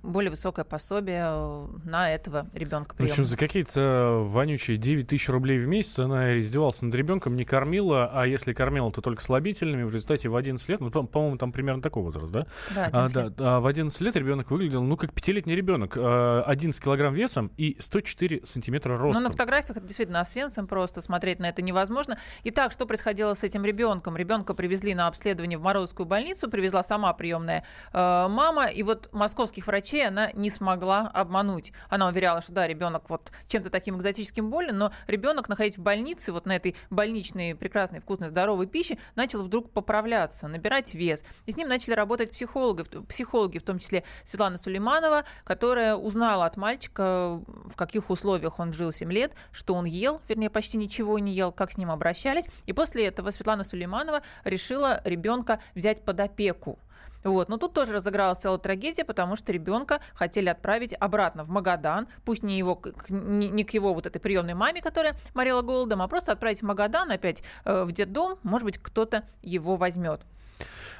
более 0.04 0.32
высокое 0.32 0.66
пособие 0.66 1.24
э, 1.28 1.68
на 1.86 2.14
этого 2.14 2.50
ребенка. 2.54 2.94
В 2.98 3.02
общем, 3.02 3.24
за 3.24 3.38
какие-то 3.38 4.22
вонючие 4.26 4.76
9 4.76 5.08
тысяч 5.08 5.30
рублей 5.30 5.60
в 5.60 5.68
месяц 5.68 6.00
она 6.00 6.38
издевалась 6.38 6.82
над 6.82 6.94
ребенком, 6.94 7.38
не 7.38 7.46
кормила, 7.46 8.12
а 8.14 8.28
если 8.28 8.52
кормила, 8.52 8.92
то 8.92 9.00
только 9.00 9.24
слабительными 9.24 9.77
в 9.86 9.94
результате 9.94 10.30
в 10.30 10.36
11 10.36 10.70
лет, 10.70 10.80
ну, 10.80 10.90
по-моему, 10.90 11.38
там 11.38 11.52
примерно 11.52 11.82
такой 11.82 12.04
возраст, 12.04 12.32
да? 12.32 12.48
Да, 12.74 12.86
11 12.86 13.16
а, 13.16 13.22
лет. 13.22 13.36
да, 13.36 13.58
а 13.58 13.60
в 13.60 13.68
11 13.68 14.02
лет 14.02 14.16
ребенок 14.16 14.52
выглядел, 14.52 14.84
ну, 14.84 14.98
как 14.98 15.14
пятилетний 15.14 15.56
ребенок, 15.56 15.98
11 15.98 16.84
килограмм 16.84 17.14
весом 17.14 17.52
и 17.58 17.76
104 17.80 18.42
сантиметра 18.46 18.98
ростом. 18.98 19.24
Ну, 19.24 19.30
на 19.30 19.32
фотографиях 19.32 19.78
это 19.78 19.86
действительно 19.86 20.22
освенцем 20.22 20.68
просто, 20.68 21.02
смотреть 21.02 21.40
на 21.40 21.50
это 21.50 21.62
невозможно. 21.62 22.18
Итак, 22.44 22.72
что 22.72 22.86
происходило 22.86 23.34
с 23.34 23.44
этим 23.44 23.66
ребенком? 23.66 24.18
Ребенка 24.18 24.54
привезли 24.54 24.94
на 24.94 25.08
обследование 25.08 25.58
в 25.58 25.62
Морозовскую 25.62 26.06
больницу, 26.06 26.50
привезла 26.50 26.84
сама 26.84 27.14
приемная 27.14 27.64
э, 27.94 28.28
мама, 28.30 28.68
и 28.68 28.84
вот 28.84 29.10
московских 29.12 29.68
врачей 29.68 30.08
она 30.08 30.32
не 30.34 30.50
смогла 30.50 31.10
обмануть. 31.14 31.74
Она 31.90 32.08
уверяла, 32.08 32.42
что 32.42 32.54
да, 32.54 32.68
ребенок 32.68 33.10
вот 33.10 33.32
чем-то 33.48 33.70
таким 33.70 33.98
экзотическим 33.98 34.50
болен, 34.50 34.78
но 34.78 34.92
ребенок, 35.08 35.50
находясь 35.50 35.78
в 35.78 35.82
больнице, 35.82 36.32
вот 36.32 36.46
на 36.46 36.56
этой 36.56 36.76
больничной 36.90 37.56
прекрасной, 37.56 38.00
вкусной, 38.00 38.30
здоровой 38.30 38.68
пище, 38.68 38.98
начал 39.16 39.44
вдруг 39.44 39.57
вдруг 39.58 39.72
поправляться, 39.72 40.48
набирать 40.48 40.94
вес. 40.94 41.24
И 41.48 41.52
с 41.52 41.58
ним 41.58 41.68
начали 41.68 41.94
работать 41.94 42.32
психологи, 42.32 42.84
психологи, 43.08 43.58
в 43.58 43.64
том 43.64 43.80
числе 43.80 44.04
Светлана 44.24 44.58
Сулейманова, 44.58 45.24
которая 45.44 45.96
узнала 45.96 46.46
от 46.46 46.58
мальчика, 46.58 47.42
в 47.48 47.76
каких 47.76 48.12
условиях 48.12 48.60
он 48.60 48.72
жил 48.72 48.92
7 48.92 49.12
лет, 49.12 49.34
что 49.52 49.74
он 49.74 49.86
ел, 49.86 50.22
вернее, 50.28 50.52
почти 50.52 50.78
ничего 50.78 51.18
не 51.18 51.34
ел, 51.34 51.52
как 51.52 51.72
с 51.72 51.78
ним 51.78 51.90
обращались. 51.90 52.46
И 52.68 52.74
после 52.74 53.08
этого 53.08 53.32
Светлана 53.32 53.64
Сулейманова 53.64 54.22
решила 54.44 55.02
ребенка 55.04 55.60
взять 55.74 56.06
под 56.06 56.20
опеку. 56.20 56.78
Вот. 57.24 57.50
Но 57.50 57.58
тут 57.58 57.74
тоже 57.74 57.94
разыгралась 57.94 58.40
целая 58.40 58.60
трагедия, 58.60 59.04
потому 59.04 59.36
что 59.36 59.52
ребенка 59.52 60.00
хотели 60.14 60.50
отправить 60.50 60.94
обратно 61.00 61.44
в 61.44 61.50
Магадан, 61.50 62.08
пусть 62.24 62.44
не, 62.44 62.58
его, 62.58 62.82
не, 63.10 63.64
к 63.64 63.72
его 63.72 63.94
вот 63.94 64.06
этой 64.06 64.20
приемной 64.20 64.54
маме, 64.54 64.82
которая 64.82 65.16
морила 65.34 65.62
голодом, 65.62 66.02
а 66.02 66.08
просто 66.08 66.32
отправить 66.32 66.62
в 66.62 66.66
Магадан 66.66 67.12
опять 67.12 67.44
э, 67.66 67.84
в 67.84 67.92
детдом, 67.92 68.38
может 68.44 68.66
быть, 68.66 68.78
кто-то 68.78 69.24
его 69.42 69.76
возьмет. 69.76 70.22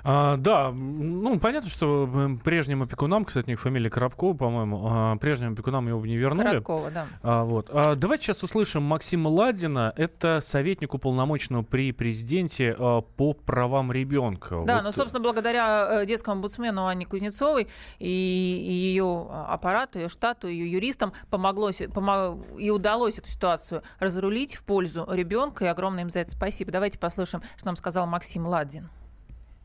А, 0.10 0.38
да, 0.38 0.72
ну, 0.72 1.38
понятно, 1.38 1.70
что 1.70 2.10
прежним 2.44 2.82
опекунам, 2.84 3.26
кстати, 3.26 3.48
у 3.48 3.50
них 3.50 3.60
фамилия 3.60 3.90
Коробкова, 3.90 4.38
по-моему, 4.38 4.88
а, 4.90 5.18
прежним 5.18 5.52
опекунам 5.52 5.88
его 5.90 6.06
не 6.06 6.16
вернули. 6.16 6.46
Короткова, 6.46 6.92
да. 6.92 7.06
А, 7.22 7.44
вот. 7.44 7.70
А, 7.72 7.96
давайте 7.96 8.24
сейчас 8.24 8.42
услышим 8.42 8.84
Максима 8.84 9.28
Ладина. 9.28 9.94
Это 9.98 10.40
советник 10.42 10.94
уполномоченного 10.94 11.64
при 11.64 11.92
президенте 11.92 12.74
а, 12.80 13.02
по 13.02 13.34
правам 13.34 13.92
ребенка. 13.92 14.64
Да, 14.66 14.76
вот. 14.76 14.84
ну, 14.84 14.92
собственно, 14.94 15.22
благодаря 15.22 16.02
э, 16.02 16.06
детскому 16.06 16.36
омбудсмену 16.38 16.88
Анне 16.88 17.06
Кузнецовой 17.06 17.68
и, 18.00 18.08
и 18.08 18.72
ее 18.72 19.28
аппарату, 19.30 20.00
ее 20.00 20.08
штату, 20.08 20.48
ее 20.48 20.72
юристам 20.72 21.12
помогло, 21.30 21.72
помог, 21.94 22.46
и 22.58 22.70
удалось 22.70 23.18
эту 23.20 23.28
ситуацию 23.28 23.84
разрулить 24.00 24.56
в 24.56 24.64
пользу 24.64 25.06
ребенка, 25.12 25.66
и 25.66 25.68
огромное 25.68 26.04
им 26.04 26.10
за 26.10 26.20
это 26.20 26.32
спасибо. 26.32 26.72
Давайте 26.72 26.98
послушаем, 26.98 27.44
что 27.58 27.66
нам 27.66 27.76
сказал 27.76 28.06
Максим 28.08 28.46
Ладин. 28.48 28.90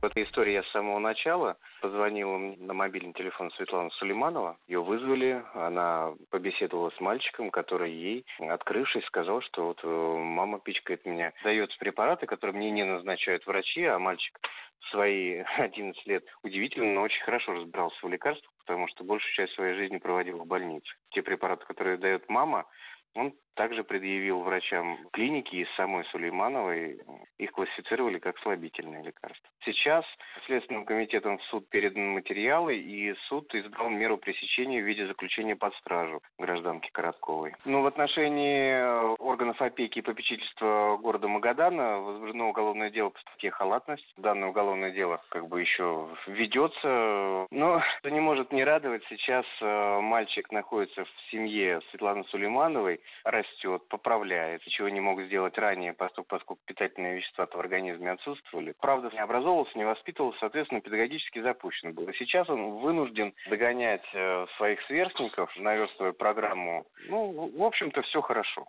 В 0.02 0.06
этой 0.06 0.24
истории 0.24 0.54
я 0.54 0.64
с 0.64 0.70
самого 0.72 0.98
начала 0.98 1.56
позвонила 1.80 2.36
на 2.36 2.74
мобильный 2.74 3.12
телефон 3.12 3.52
Светлана 3.52 3.88
Сулейманова. 3.90 4.58
Ее 4.66 4.82
вызвали, 4.82 5.44
она 5.54 6.14
побеседовала 6.28 6.90
с 6.90 7.00
мальчиком, 7.00 7.52
который 7.52 7.92
ей, 7.92 8.26
открывшись, 8.40 9.04
сказал, 9.04 9.42
что 9.42 9.66
вот 9.66 9.78
э, 9.84 9.86
мама 9.86 10.58
пичкает 10.58 11.06
меня. 11.06 11.32
Дается 11.44 11.78
препараты, 11.78 12.26
которые 12.26 12.56
мне 12.56 12.72
не 12.72 12.84
назначают 12.84 13.46
врачи, 13.46 13.84
а 13.84 14.00
мальчик 14.00 14.40
в 14.80 14.90
свои 14.90 15.44
11 15.58 16.04
лет 16.08 16.24
удивительно, 16.42 16.94
но 16.94 17.02
очень 17.02 17.22
хорошо 17.22 17.52
разбирался 17.52 18.04
в 18.04 18.10
лекарствах, 18.10 18.52
потому 18.58 18.88
что 18.88 19.04
большую 19.04 19.32
часть 19.34 19.52
своей 19.52 19.74
жизни 19.74 19.98
проводил 19.98 20.38
в 20.38 20.46
больнице. 20.46 20.92
Те 21.10 21.22
препараты, 21.22 21.64
которые 21.66 21.96
дает 21.96 22.28
мама, 22.28 22.66
он 23.14 23.34
также 23.54 23.84
предъявил 23.84 24.40
врачам 24.40 24.98
клиники 25.12 25.56
и 25.56 25.66
самой 25.76 26.04
Сулеймановой. 26.06 27.00
Их 27.38 27.52
классифицировали 27.52 28.18
как 28.18 28.38
слабительные 28.38 29.02
лекарства. 29.02 29.48
Сейчас 29.64 30.04
Следственным 30.46 30.84
комитетом 30.84 31.38
в 31.38 31.42
суд 31.44 31.68
переданы 31.68 32.12
материалы, 32.12 32.76
и 32.76 33.14
суд 33.28 33.54
избрал 33.54 33.90
меру 33.90 34.18
пресечения 34.18 34.80
в 34.80 34.84
виде 34.84 35.06
заключения 35.06 35.56
под 35.56 35.74
стражу 35.76 36.20
гражданки 36.38 36.90
Коротковой. 36.92 37.54
Ну, 37.64 37.82
в 37.82 37.86
отношении 37.86 38.72
э, 38.72 39.14
органов 39.18 39.60
опеки 39.62 40.00
и 40.00 40.02
попечительства 40.02 40.98
города 41.00 41.28
Магадана 41.28 42.00
возбуждено 42.00 42.48
уголовное 42.48 42.90
дело 42.90 43.10
по 43.10 43.20
статье 43.20 43.50
«Халатность». 43.50 44.12
Данное 44.16 44.48
уголовное 44.48 44.90
дело 44.90 45.20
как 45.28 45.48
бы 45.48 45.60
еще 45.60 46.08
ведется. 46.26 47.46
Но 47.50 47.82
это 48.00 48.10
не 48.10 48.20
может 48.20 48.52
не 48.52 48.64
радовать. 48.64 49.02
Сейчас 49.08 49.46
э, 49.60 50.00
мальчик 50.00 50.50
находится 50.50 51.04
в 51.04 51.08
семье 51.30 51.80
Светланы 51.90 52.24
Сулеймановой, 52.24 53.00
растет, 53.42 53.82
поправляется, 53.88 54.68
чего 54.70 54.88
не 54.88 55.00
мог 55.00 55.20
сделать 55.22 55.56
ранее, 55.58 55.92
поскольку, 55.92 56.58
питательные 56.64 57.16
вещества 57.16 57.46
в 57.46 57.56
организме 57.56 58.12
отсутствовали. 58.12 58.74
Правда, 58.80 59.10
не 59.12 59.18
образовывался, 59.18 59.76
не 59.76 59.84
воспитывался, 59.84 60.38
соответственно, 60.40 60.80
педагогически 60.80 61.42
запущен 61.42 61.92
был. 61.92 62.08
Сейчас 62.18 62.48
он 62.48 62.78
вынужден 62.78 63.34
догонять 63.50 64.04
э, 64.14 64.46
своих 64.56 64.80
сверстников, 64.86 65.50
наверстывая 65.56 66.12
программу. 66.12 66.86
Ну, 67.08 67.50
в 67.56 67.62
общем-то, 67.62 68.02
все 68.02 68.20
хорошо. 68.22 68.66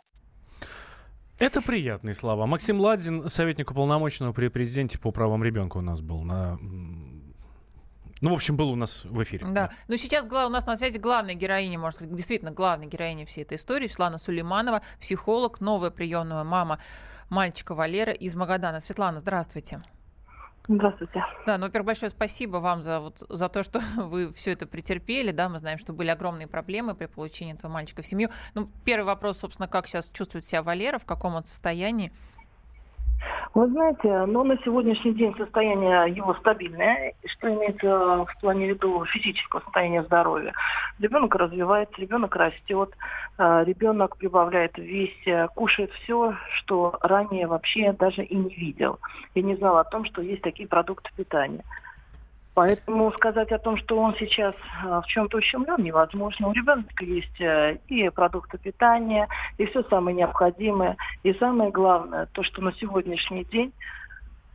Это 1.39 1.61
приятные 1.61 2.13
слова. 2.13 2.45
Максим 2.45 2.79
Ладзин, 2.79 3.27
советник 3.27 3.71
уполномоченного 3.71 4.33
при 4.33 4.47
президенте 4.47 4.99
по 4.99 5.11
правам 5.11 5.43
ребенка 5.43 5.77
у 5.77 5.81
нас 5.81 6.01
был 6.01 6.21
на 6.21 6.57
ну, 8.23 8.29
в 8.29 8.33
общем, 8.35 8.55
был 8.55 8.69
у 8.69 8.75
нас 8.75 9.03
в 9.03 9.21
эфире. 9.23 9.45
Да. 9.51 9.69
Но 9.89 9.97
сейчас 9.97 10.25
у 10.25 10.49
нас 10.49 10.65
на 10.65 10.77
связи 10.77 10.97
главная 10.97 11.33
героиня, 11.33 11.77
может 11.77 11.95
сказать, 11.97 12.15
действительно 12.15 12.51
главная 12.51 12.87
героиня 12.87 13.25
всей 13.25 13.41
этой 13.41 13.57
истории, 13.57 13.87
Светлана 13.87 14.17
Сулейманова, 14.17 14.81
психолог, 15.01 15.59
новая 15.59 15.91
приемная 15.91 16.45
мама 16.45 16.79
мальчика 17.29 17.75
Валера 17.75 18.13
из 18.13 18.33
Магадана. 18.33 18.79
Светлана, 18.79 19.19
здравствуйте. 19.19 19.81
Здравствуйте. 20.65 21.21
Да, 21.45 21.57
ну, 21.57 21.65
во-первых, 21.65 21.87
большое 21.87 22.09
спасибо 22.09 22.57
вам 22.57 22.81
за, 22.81 23.01
вот, 23.01 23.25
за 23.27 23.49
то, 23.49 23.61
что 23.61 23.81
вы 23.97 24.31
все 24.31 24.51
это 24.51 24.67
претерпели, 24.67 25.31
да, 25.31 25.49
мы 25.49 25.59
знаем, 25.59 25.77
что 25.77 25.91
были 25.91 26.07
огромные 26.07 26.47
проблемы 26.47 26.95
при 26.95 27.07
получении 27.07 27.53
этого 27.53 27.69
мальчика 27.69 28.03
в 28.03 28.07
семью. 28.07 28.29
Ну, 28.53 28.69
первый 28.85 29.05
вопрос, 29.05 29.39
собственно, 29.39 29.67
как 29.67 29.85
сейчас 29.85 30.09
чувствует 30.09 30.45
себя 30.45 30.61
Валера, 30.61 30.97
в 30.97 31.05
каком 31.05 31.35
он 31.35 31.43
состоянии? 31.43 32.13
Вы 33.53 33.67
знаете, 33.67 34.25
ну, 34.25 34.43
на 34.43 34.57
сегодняшний 34.63 35.13
день 35.13 35.35
состояние 35.37 36.11
его 36.11 36.33
стабильное, 36.35 37.13
что 37.25 37.53
имеется 37.53 38.25
в 38.25 38.41
плане 38.41 38.67
виду 38.67 39.05
физического 39.05 39.59
состояния 39.59 40.03
здоровья. 40.03 40.53
Ребенок 40.99 41.35
развивается, 41.35 41.93
ребенок 42.01 42.35
растет, 42.35 42.89
э, 43.37 43.63
ребенок 43.65 44.17
прибавляет 44.17 44.73
в 44.75 44.81
весе, 44.81 45.47
кушает 45.55 45.91
все, 45.91 46.35
что 46.55 46.97
ранее 47.01 47.45
вообще 47.45 47.93
даже 47.93 48.23
и 48.23 48.35
не 48.35 48.55
видел. 48.55 48.99
И 49.35 49.43
не 49.43 49.55
знал 49.55 49.77
о 49.77 49.83
том, 49.83 50.05
что 50.05 50.23
есть 50.23 50.41
такие 50.41 50.67
продукты 50.67 51.11
питания. 51.15 51.63
Поэтому 52.53 53.11
сказать 53.13 53.51
о 53.51 53.57
том, 53.57 53.77
что 53.77 53.97
он 53.97 54.15
сейчас 54.19 54.53
а, 54.83 55.01
в 55.01 55.07
чем-то 55.07 55.37
ущемлен, 55.37 55.83
невозможно. 55.83 56.49
У 56.49 56.53
ребенка 56.53 57.03
есть 57.03 57.41
э, 57.41 57.79
и 57.87 58.09
продукты 58.09 58.59
питания, 58.59 59.27
и 59.57 59.65
все 59.65 59.83
самое 59.83 60.15
необходимое. 60.15 60.95
И 61.23 61.33
самое 61.33 61.71
главное, 61.71 62.27
то, 62.31 62.43
что 62.43 62.61
на 62.61 62.71
сегодняшний 62.73 63.43
день 63.45 63.73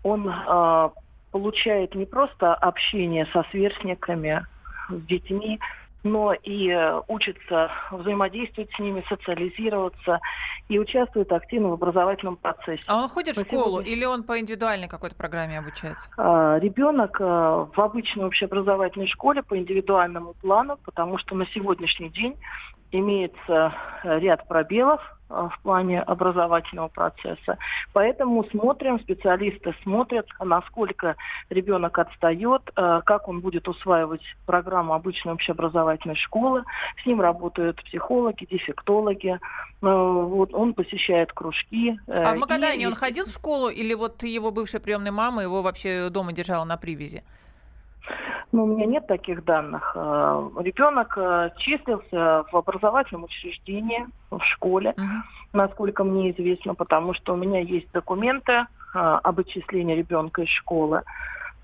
он 0.05 0.29
э, 0.29 0.91
получает 1.33 1.97
не 1.97 2.07
просто 2.07 2.55
общение 2.55 3.27
со 3.33 3.45
сверстниками, 3.51 4.47
с 4.91 5.03
детьми, 5.07 5.59
но 6.05 6.33
и 6.33 6.69
э, 6.69 7.01
учится 7.09 7.71
взаимодействовать 7.91 8.71
с 8.75 8.79
ними, 8.79 9.05
социализироваться 9.09 10.21
и 10.69 10.79
участвует 10.79 11.33
активно 11.33 11.71
в 11.71 11.73
образовательном 11.73 12.37
процессе. 12.37 12.83
А 12.87 13.03
он 13.03 13.09
ходит 13.09 13.37
в 13.37 13.41
школу 13.41 13.81
или 13.81 14.05
он 14.05 14.23
по 14.23 14.39
индивидуальной 14.39 14.89
какой-то 14.89 15.17
программе 15.17 15.59
обучается? 15.59 16.09
А, 16.17 16.59
ребенок 16.59 17.21
э, 17.21 17.25
в 17.25 17.81
обычной 17.81 18.27
общеобразовательной 18.27 19.09
школе 19.09 19.43
по 19.43 19.59
индивидуальному 19.59 20.35
плану, 20.35 20.79
потому 20.85 21.19
что 21.19 21.35
на 21.35 21.47
сегодняшний 21.47 22.11
день 22.11 22.37
имеется 22.93 23.75
ряд 24.05 24.47
пробелов 24.49 25.01
Э, 25.31 25.49
в 25.53 25.63
плане 25.63 26.01
образовательного 26.01 26.89
процесса. 26.89 27.59
Поэтому 27.93 28.45
смотрим, 28.45 28.99
специалисты 29.01 29.75
смотрят, 29.83 30.27
насколько 30.41 31.17
ребенок 31.51 31.99
отстает, 31.99 32.63
э, 32.77 33.01
как 33.05 33.29
он 33.29 33.41
будет 33.41 33.69
усваивать 33.69 34.23
программу 34.47 34.95
обычной 34.95 35.35
общеобразовательной 35.35 36.17
школы. 36.17 36.65
С 37.03 37.07
ним 37.07 37.21
работают 37.21 37.83
психологи, 37.85 38.47
дефектологи. 38.51 39.33
Э, 39.33 39.39
вот, 39.81 40.55
он 40.55 40.73
посещает 40.73 41.33
кружки. 41.33 41.99
А 42.07 42.35
в 42.35 42.39
Магадане 42.39 42.85
и... 42.85 42.87
он 42.87 42.95
ходил 42.95 43.27
в 43.27 43.31
школу 43.31 43.69
или 43.69 43.93
вот 43.93 44.23
его 44.23 44.51
бывшая 44.51 44.81
приемная 44.81 45.13
мама 45.13 45.43
его 45.43 45.61
вообще 45.61 46.09
дома 46.09 46.33
держала 46.33 46.65
на 46.65 46.79
привязи? 46.79 47.23
Ну, 48.53 48.65
у 48.65 48.67
меня 48.67 48.87
нет 48.87 49.07
таких 49.07 49.45
данных. 49.45 49.93
Э, 49.95 50.49
Ребенок 50.61 51.15
э, 51.19 51.51
числился 51.59 52.45
в 52.51 52.57
образовательном 52.57 53.25
учреждении, 53.25 54.07
в 54.31 54.41
школе, 54.43 54.95
uh-huh. 54.97 55.23
насколько 55.53 56.05
мне 56.05 56.31
известно, 56.31 56.75
потому 56.75 57.15
что 57.15 57.35
у 57.35 57.37
меня 57.37 57.61
есть 57.61 57.91
документы 57.93 58.53
э, 58.53 58.65
об 58.95 59.39
отчислении 59.39 59.95
ребенка 59.95 60.43
из 60.43 60.49
школы, 60.49 61.03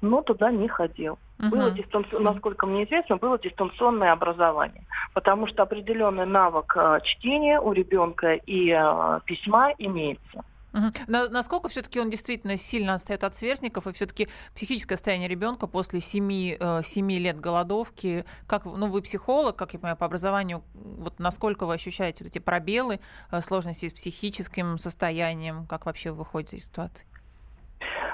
но 0.03 0.21
туда 0.23 0.51
не 0.51 0.69
ходил. 0.69 1.19
Uh-huh. 1.39 1.51
Было 1.51 1.71
дистанци... 1.71 2.19
Насколько 2.19 2.67
мне 2.67 2.85
известно, 2.85 3.17
было 3.17 3.39
дистанционное 3.39 4.13
образование, 4.13 4.85
потому 5.15 5.47
что 5.47 5.63
определенный 5.63 6.27
навык 6.27 6.77
чтения 7.05 7.61
у 7.61 7.73
ребенка 7.73 8.35
и 8.35 8.79
письма 9.25 9.73
имеется. 9.79 10.45
Угу. 10.75 10.87
На, 11.07 11.28
насколько 11.28 11.69
все-таки 11.69 12.00
он 12.00 12.11
действительно 12.11 12.57
сильно 12.57 12.95
отстает 12.95 13.23
от 13.23 13.37
сверстников, 13.37 13.87
и 13.87 13.93
все-таки 13.93 14.28
психическое 14.54 14.97
состояние 14.97 15.28
ребенка 15.28 15.69
после 15.69 16.00
7, 16.00 16.57
э, 16.59 16.83
7 16.83 17.12
лет 17.12 17.40
голодовки, 17.40 18.25
как, 18.49 18.64
ну, 18.64 18.88
вы 18.88 19.00
психолог, 19.00 19.54
как 19.54 19.73
я 19.73 19.78
понимаю, 19.78 19.97
по 19.97 20.07
образованию, 20.07 20.62
вот 20.75 21.21
насколько 21.21 21.64
вы 21.66 21.75
ощущаете 21.75 22.25
вот 22.25 22.31
эти 22.31 22.40
пробелы, 22.40 22.99
э, 23.31 23.40
сложности 23.40 23.88
с 23.88 23.93
психическим 23.93 24.78
состоянием, 24.78 25.66
как 25.66 25.87
вообще 25.87 26.11
вы 26.11 26.19
выходите 26.19 26.57
из 26.57 26.66
ситуации? 26.66 27.07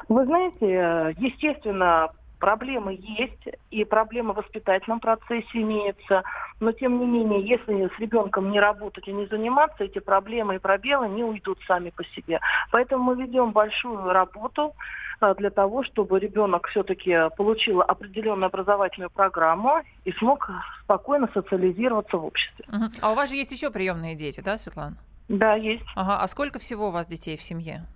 Вы 0.09 0.27
знаете, 0.27 0.67
э, 0.67 1.15
естественно, 1.19 2.11
Проблемы 2.41 2.99
есть, 3.01 3.59
и 3.71 3.85
проблемы 3.85 4.33
в 4.33 4.37
воспитательном 4.37 4.99
процессе 4.99 5.47
имеются, 5.53 6.23
но 6.59 6.73
тем 6.73 6.99
не 6.99 7.07
менее, 7.07 7.47
если 7.47 7.87
с 7.95 7.99
ребенком 8.01 8.51
не 8.51 8.59
работать 8.59 9.07
и 9.07 9.13
не 9.13 9.27
заниматься, 9.27 9.85
эти 9.85 9.99
проблемы 9.99 10.57
и 10.57 10.59
пробелы 10.59 11.09
не 11.09 11.23
уйдут 11.23 11.59
сами 11.69 11.91
по 11.91 12.03
себе. 12.05 12.41
Поэтому 12.73 13.05
мы 13.05 13.23
ведем 13.23 13.53
большую 13.53 14.11
работу 14.11 14.75
а, 15.21 15.35
для 15.35 15.51
того, 15.51 15.85
чтобы 15.85 16.19
ребенок 16.19 16.67
все-таки 16.69 17.15
получил 17.37 17.83
определенную 17.83 18.47
образовательную 18.47 19.11
программу 19.11 19.83
и 20.07 20.13
смог 20.13 20.51
спокойно 20.83 21.29
социализироваться 21.35 22.17
в 22.17 22.25
обществе. 22.25 22.65
А 23.03 23.13
у 23.13 23.15
вас 23.15 23.29
же 23.29 23.37
есть 23.37 23.53
еще 23.53 23.71
приемные 23.71 24.15
дети, 24.15 24.41
да, 24.41 24.57
Светлана? 24.57 24.97
Да, 25.29 25.55
есть. 25.57 25.85
Ага. 25.95 26.19
А 26.21 26.27
сколько 26.27 26.59
всего 26.59 26.89
у 26.89 26.91
вас 26.91 27.07
детей 27.07 27.37
в 27.37 27.43
семье? 27.43 27.87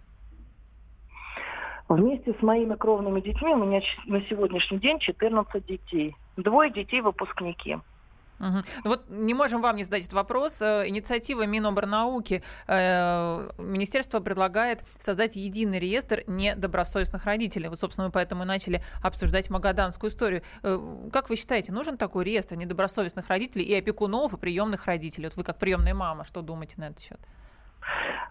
Вместе 1.89 2.35
с 2.39 2.43
моими 2.43 2.75
кровными 2.75 3.21
детьми 3.21 3.53
у 3.53 3.65
меня 3.65 3.81
на 4.07 4.21
сегодняшний 4.23 4.79
день 4.79 4.99
14 4.99 5.67
детей. 5.67 6.17
Двое 6.37 6.71
детей 6.71 7.01
выпускники. 7.01 7.77
Угу. 8.41 8.63
Вот 8.85 9.09
не 9.09 9.35
можем 9.35 9.63
вам 9.63 9.77
не 9.77 9.85
задать 9.85 10.03
этот 10.03 10.15
вопрос. 10.15 10.61
Э, 10.61 10.85
инициатива 10.87 11.47
Миноборнауки. 11.47 12.43
Э, 12.67 13.51
министерство 13.59 14.21
предлагает 14.21 14.85
создать 14.99 15.37
единый 15.37 15.79
реестр 15.79 16.25
недобросовестных 16.27 17.25
родителей. 17.27 17.69
Вот, 17.69 17.79
собственно, 17.79 18.09
мы 18.09 18.13
поэтому 18.13 18.43
и 18.43 18.47
начали 18.47 18.83
обсуждать 19.03 19.51
магаданскую 19.51 20.11
историю. 20.11 20.43
Э, 20.63 20.79
как 21.13 21.31
вы 21.31 21.37
считаете, 21.37 21.73
нужен 21.73 21.97
такой 21.97 22.25
реестр 22.25 22.57
недобросовестных 22.57 23.29
родителей 23.29 23.65
и 23.65 23.75
опекунов, 23.75 24.35
и 24.35 24.37
приемных 24.37 24.87
родителей? 24.87 25.27
Вот 25.27 25.37
вы 25.37 25.45
как 25.45 25.59
приемная 25.59 25.95
мама, 25.95 26.25
что 26.25 26.43
думаете 26.43 26.75
на 26.79 26.89
этот 26.89 27.01
счет? 27.01 27.21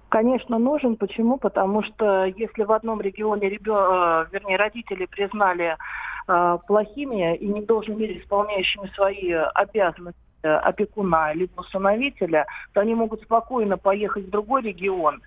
Конечно, 0.10 0.60
нужен. 0.60 0.96
Почему? 0.96 1.38
Потому 1.38 1.82
что 1.84 2.26
если 2.26 2.64
в 2.64 2.72
одном 2.72 3.02
регионе 3.02 3.50
ребен... 3.50 3.74
Э, 3.74 4.26
вернее, 4.32 4.58
родители 4.58 5.06
признали 5.06 5.76
э, 6.28 6.58
плохими 6.68 7.36
и 7.36 7.48
не 7.48 7.62
должной 7.62 7.98
мере 7.98 8.20
исполняющими 8.20 8.88
свои 8.96 9.32
обязанности 9.32 10.20
опекуна 10.44 11.34
либо 11.34 11.62
усыновителя, 11.62 12.46
то 12.74 12.82
они 12.82 12.96
могут 12.96 13.22
спокойно 13.24 13.78
поехать 13.78 14.26
в 14.26 14.30
другой 14.30 14.62
регион 14.62 15.22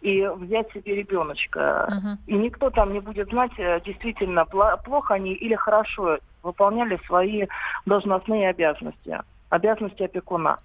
и 0.00 0.26
взять 0.36 0.70
себе 0.72 0.96
ребеночка. 0.96 1.88
Uh-huh. 1.90 2.16
И 2.26 2.34
никто 2.34 2.70
там 2.70 2.92
не 2.92 3.00
будет 3.00 3.28
знать, 3.28 3.52
э, 3.58 3.80
действительно, 3.84 4.44
плохо 4.44 5.14
они 5.14 5.32
или 5.32 5.54
хорошо 5.54 6.18
выполняли 6.42 6.98
свои 7.06 7.46
должностные 7.86 8.48
обязанности, 8.48 9.20
обязанности 9.50 10.02
опекуна. 10.02 10.58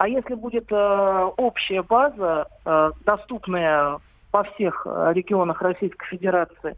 А 0.00 0.08
если 0.08 0.32
будет 0.32 0.72
э, 0.72 1.30
общая 1.36 1.82
база, 1.82 2.48
э, 2.64 2.90
доступная 3.04 3.98
во 4.32 4.44
всех 4.44 4.86
э, 4.86 5.12
регионах 5.12 5.60
Российской 5.60 6.06
Федерации, 6.06 6.74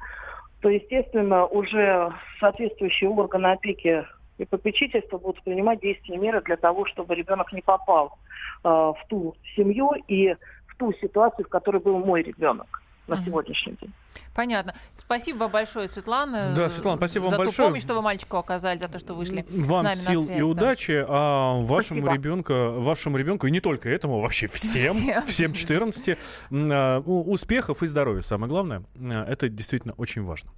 то, 0.61 0.68
естественно, 0.68 1.46
уже 1.46 2.12
соответствующие 2.40 3.08
органы 3.11 3.52
опеки 3.52 4.04
и 4.38 4.44
попечительства 4.44 5.18
будут 5.18 5.40
принимать 5.44 5.78
действенные 5.78 6.18
меры 6.18 6.42
для 6.42 6.56
того, 6.56 6.85
чтобы 6.87 7.14
ребенок 7.14 7.52
не 7.52 7.61
попал 7.62 8.18
э, 8.64 8.68
в 8.68 8.98
ту 9.08 9.37
семью 9.54 9.92
и 10.08 10.35
в 10.66 10.76
ту 10.76 10.92
ситуацию, 10.94 11.46
в 11.46 11.48
которой 11.48 11.80
был 11.80 11.98
мой 11.98 12.22
ребенок 12.22 12.81
на 13.06 13.16
угу. 13.16 13.24
сегодняшний 13.24 13.72
день. 13.80 13.92
Понятно. 14.34 14.74
Спасибо 14.96 15.38
вам 15.38 15.50
большое, 15.50 15.88
Светлана. 15.88 16.54
Да, 16.56 16.68
Светлана, 16.68 16.98
спасибо 16.98 17.26
за 17.26 17.36
вам 17.36 17.46
большое. 17.46 17.68
помощь, 17.68 17.82
что 17.82 17.94
вы 17.94 18.02
мальчику 18.02 18.36
оказали, 18.36 18.78
за 18.78 18.88
то, 18.88 18.98
что 18.98 19.14
вышли 19.14 19.44
вам 19.48 19.86
с 19.86 19.88
нами 19.88 19.94
сил 19.94 20.20
на 20.20 20.26
связь, 20.26 20.38
и 20.38 20.40
да. 20.40 20.46
удачи, 20.46 21.04
а 21.06 21.60
вашему 21.62 22.12
ребенку, 22.12 22.52
вашему 22.80 23.16
ребенку, 23.16 23.46
и 23.46 23.50
не 23.50 23.60
только 23.60 23.88
этому, 23.88 24.20
вообще 24.20 24.46
всем, 24.46 24.96
всем, 24.96 25.22
всем 25.26 25.52
14, 25.52 26.18
а, 26.50 26.98
успехов 27.00 27.82
и 27.82 27.86
здоровья, 27.86 28.22
самое 28.22 28.48
главное. 28.48 28.84
А, 28.96 29.24
это 29.24 29.48
действительно 29.48 29.94
очень 29.94 30.22
важно. 30.22 30.50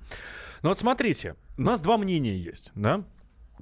Ну 0.63 0.69
вот 0.69 0.79
смотрите, 0.79 1.37
у 1.59 1.63
нас 1.63 1.83
два 1.83 1.99
мнения 1.99 2.37
есть, 2.37 2.71
да? 2.75 3.03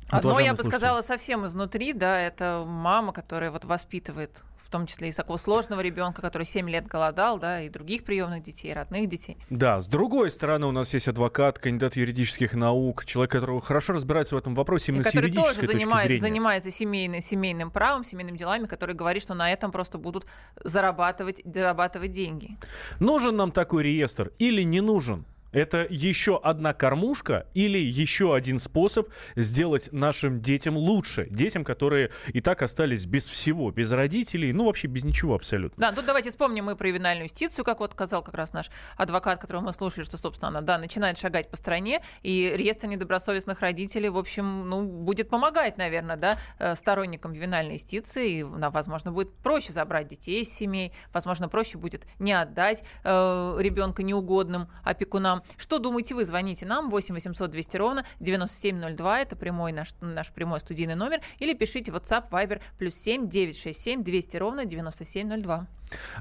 Одно, 0.09 0.38
я 0.40 0.55
бы 0.55 0.62
сказала, 0.62 1.03
совсем 1.03 1.47
изнутри, 1.47 1.92
да, 1.92 2.21
это 2.21 2.64
мама, 2.66 3.12
которая 3.12 3.51
вот 3.51 3.64
воспитывает 3.64 4.42
в 4.62 4.70
том 4.70 4.87
числе 4.87 5.11
и 5.11 5.12
такого 5.12 5.37
сложного 5.37 5.81
ребенка, 5.81 6.22
который 6.22 6.44
7 6.44 6.68
лет 6.70 6.87
голодал, 6.87 7.38
да, 7.38 7.61
и 7.61 7.68
других 7.68 8.05
приемных 8.05 8.42
детей, 8.42 8.72
родных 8.72 9.09
детей. 9.09 9.37
Да, 9.51 9.81
с 9.81 9.88
другой 9.88 10.31
стороны, 10.31 10.66
у 10.66 10.72
нас 10.72 10.94
есть 10.94 11.09
адвокат, 11.09 11.59
кандидат 11.59 11.96
юридических 11.96 12.55
наук, 12.55 13.05
человек, 13.05 13.33
который 13.33 13.61
хорошо 13.61 13.92
разбирается 13.92 14.35
в 14.35 14.38
этом 14.38 14.55
вопросе 14.55 14.92
именно 14.92 15.03
и 15.03 15.11
с 15.11 15.14
юридической 15.14 15.66
тоже 15.66 15.79
занимает, 15.79 16.03
зрения. 16.03 16.20
занимается 16.20 16.70
семейным, 16.70 17.20
семейным 17.20 17.70
правом, 17.70 18.05
семейными 18.05 18.37
делами, 18.37 18.66
который 18.66 18.94
говорит, 18.94 19.22
что 19.22 19.35
на 19.35 19.53
этом 19.53 19.72
просто 19.72 19.98
будут 19.98 20.27
зарабатывать, 20.62 21.42
зарабатывать 21.44 22.12
деньги. 22.12 22.57
Нужен 23.01 23.37
нам 23.37 23.51
такой 23.51 23.83
реестр 23.83 24.33
или 24.38 24.62
не 24.62 24.81
нужен? 24.81 25.27
Это 25.53 25.87
еще 25.88 26.41
одна 26.43 26.73
кормушка 26.73 27.47
или 27.55 27.79
еще 27.79 28.35
один 28.35 28.59
способ 28.59 29.09
сделать 29.37 29.91
нашим 29.93 30.41
детям 30.41 30.77
лучше. 30.77 31.27
Детям, 31.31 31.65
которые 31.65 32.11
и 32.29 32.41
так 32.41 32.62
остались 32.62 33.07
без 33.07 33.29
всего, 33.29 33.71
без 33.71 33.93
родителей, 33.93 34.53
ну 34.53 34.65
вообще 34.65 34.88
без 34.88 35.05
ничего 35.05 35.35
абсолютно. 35.35 35.79
Да, 35.79 35.93
тут 35.93 36.07
давайте 36.07 36.31
вспомним 36.31 36.65
мы 36.67 36.77
про 36.77 36.88
ювенальную 36.88 37.25
юстицию, 37.25 37.65
как 37.65 37.81
вот 37.81 37.93
сказал 37.93 38.23
как 38.23 38.35
раз 38.35 38.53
наш 38.53 38.71
адвокат, 38.97 39.41
которого 39.41 39.62
мы 39.62 39.73
слушали, 39.73 40.05
что, 40.05 40.17
собственно, 40.17 40.49
она, 40.49 40.61
да, 40.62 40.79
начинает 40.79 41.19
шагать 41.19 41.51
по 41.51 41.57
стране, 41.57 42.03
и 42.23 42.53
реестр 42.57 42.87
недобросовестных 42.87 43.61
родителей, 43.61 44.09
в 44.09 44.19
общем, 44.19 44.69
ну, 44.69 44.83
будет 44.83 45.29
помогать, 45.29 45.77
наверное, 45.77 46.17
да, 46.17 46.38
э, 46.59 46.75
сторонникам 46.75 47.33
ювенальной 47.33 47.75
юстиции, 47.75 48.38
и, 48.38 48.43
возможно, 48.43 49.12
будет 49.12 49.35
проще 49.35 49.73
забрать 49.73 50.09
детей 50.09 50.43
из 50.43 50.53
семей, 50.53 50.93
возможно, 51.12 51.49
проще 51.49 51.79
будет 51.79 52.07
не 52.19 52.33
отдать 52.33 52.83
э, 53.05 53.57
ребенка 53.59 54.03
неугодным 54.03 54.69
опекунам. 54.83 55.42
Что 55.57 55.79
думаете 55.79 56.15
вы? 56.15 56.25
Звоните 56.25 56.67
нам 56.67 56.91
8 56.91 57.15
800 57.15 57.51
200 57.51 57.77
ровно 57.77 58.05
9702. 58.21 59.21
Это 59.21 59.37
прямой 59.37 59.73
наш, 59.73 59.95
наш 60.01 60.33
прямой 60.33 60.61
студийный 60.61 60.95
номер. 60.95 61.21
Или 61.39 61.55
пишите 61.55 61.93
WhatsApp, 61.93 62.31
Viber 62.31 62.61
плюс 62.79 62.95
7 62.95 63.29
967 63.29 64.03
200 64.03 64.37
ровно 64.37 64.65
9702. 64.65 65.67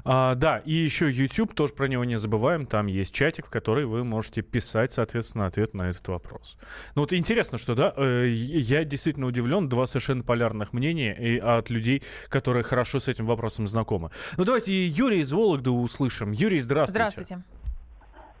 А, 0.04 0.34
да, 0.34 0.58
и 0.58 0.72
еще 0.72 1.10
YouTube, 1.10 1.54
тоже 1.54 1.74
про 1.74 1.88
него 1.88 2.04
не 2.04 2.16
забываем. 2.16 2.66
Там 2.66 2.86
есть 2.86 3.14
чатик, 3.14 3.46
в 3.46 3.50
который 3.50 3.86
вы 3.86 4.04
можете 4.04 4.42
писать, 4.42 4.92
соответственно, 4.92 5.46
ответ 5.46 5.74
на 5.74 5.88
этот 5.88 6.06
вопрос. 6.08 6.56
Ну 6.94 7.02
вот 7.02 7.12
интересно, 7.12 7.58
что, 7.58 7.74
да, 7.74 7.92
э, 7.96 8.28
я 8.28 8.84
действительно 8.84 9.26
удивлен. 9.26 9.68
Два 9.68 9.86
совершенно 9.86 10.22
полярных 10.22 10.72
мнения 10.72 11.16
и 11.18 11.38
от 11.38 11.70
людей, 11.70 12.02
которые 12.28 12.62
хорошо 12.62 13.00
с 13.00 13.08
этим 13.08 13.26
вопросом 13.26 13.66
знакомы. 13.66 14.10
Ну 14.36 14.44
давайте 14.44 14.86
Юрий 14.86 15.20
из 15.20 15.32
Вологды 15.32 15.70
услышим. 15.70 16.32
Юрий, 16.32 16.58
здравствуйте. 16.58 17.10
Здравствуйте. 17.10 17.44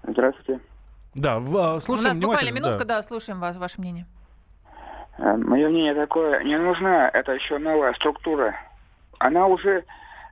Здравствуйте. 0.06 0.71
Да, 1.14 1.38
в, 1.38 1.76
У 1.76 1.80
слушаем 1.80 2.10
нас 2.10 2.18
буквально 2.18 2.50
минутка, 2.52 2.84
да. 2.84 2.96
да, 2.96 3.02
слушаем 3.02 3.40
вас, 3.40 3.56
ваше 3.56 3.80
мнение. 3.80 4.06
Э, 5.18 5.36
Мое 5.36 5.68
мнение 5.68 5.94
такое, 5.94 6.42
не 6.42 6.58
нужна 6.58 7.08
это 7.08 7.32
еще 7.32 7.58
новая 7.58 7.92
структура. 7.94 8.54
Она 9.18 9.46
уже 9.46 9.84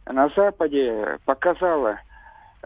на 0.06 0.28
Западе 0.30 1.18
показала 1.24 2.00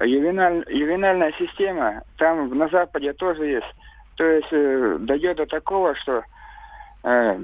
ювеналь, 0.00 0.64
ювенальная 0.68 1.32
система, 1.38 2.02
там 2.18 2.56
на 2.56 2.68
Западе 2.68 3.12
тоже 3.12 3.46
есть. 3.46 3.74
То 4.16 4.24
есть 4.24 4.48
э, 4.52 4.96
дойдет 5.00 5.38
до 5.38 5.46
такого, 5.46 5.94
что 5.96 6.22
э, 7.02 7.40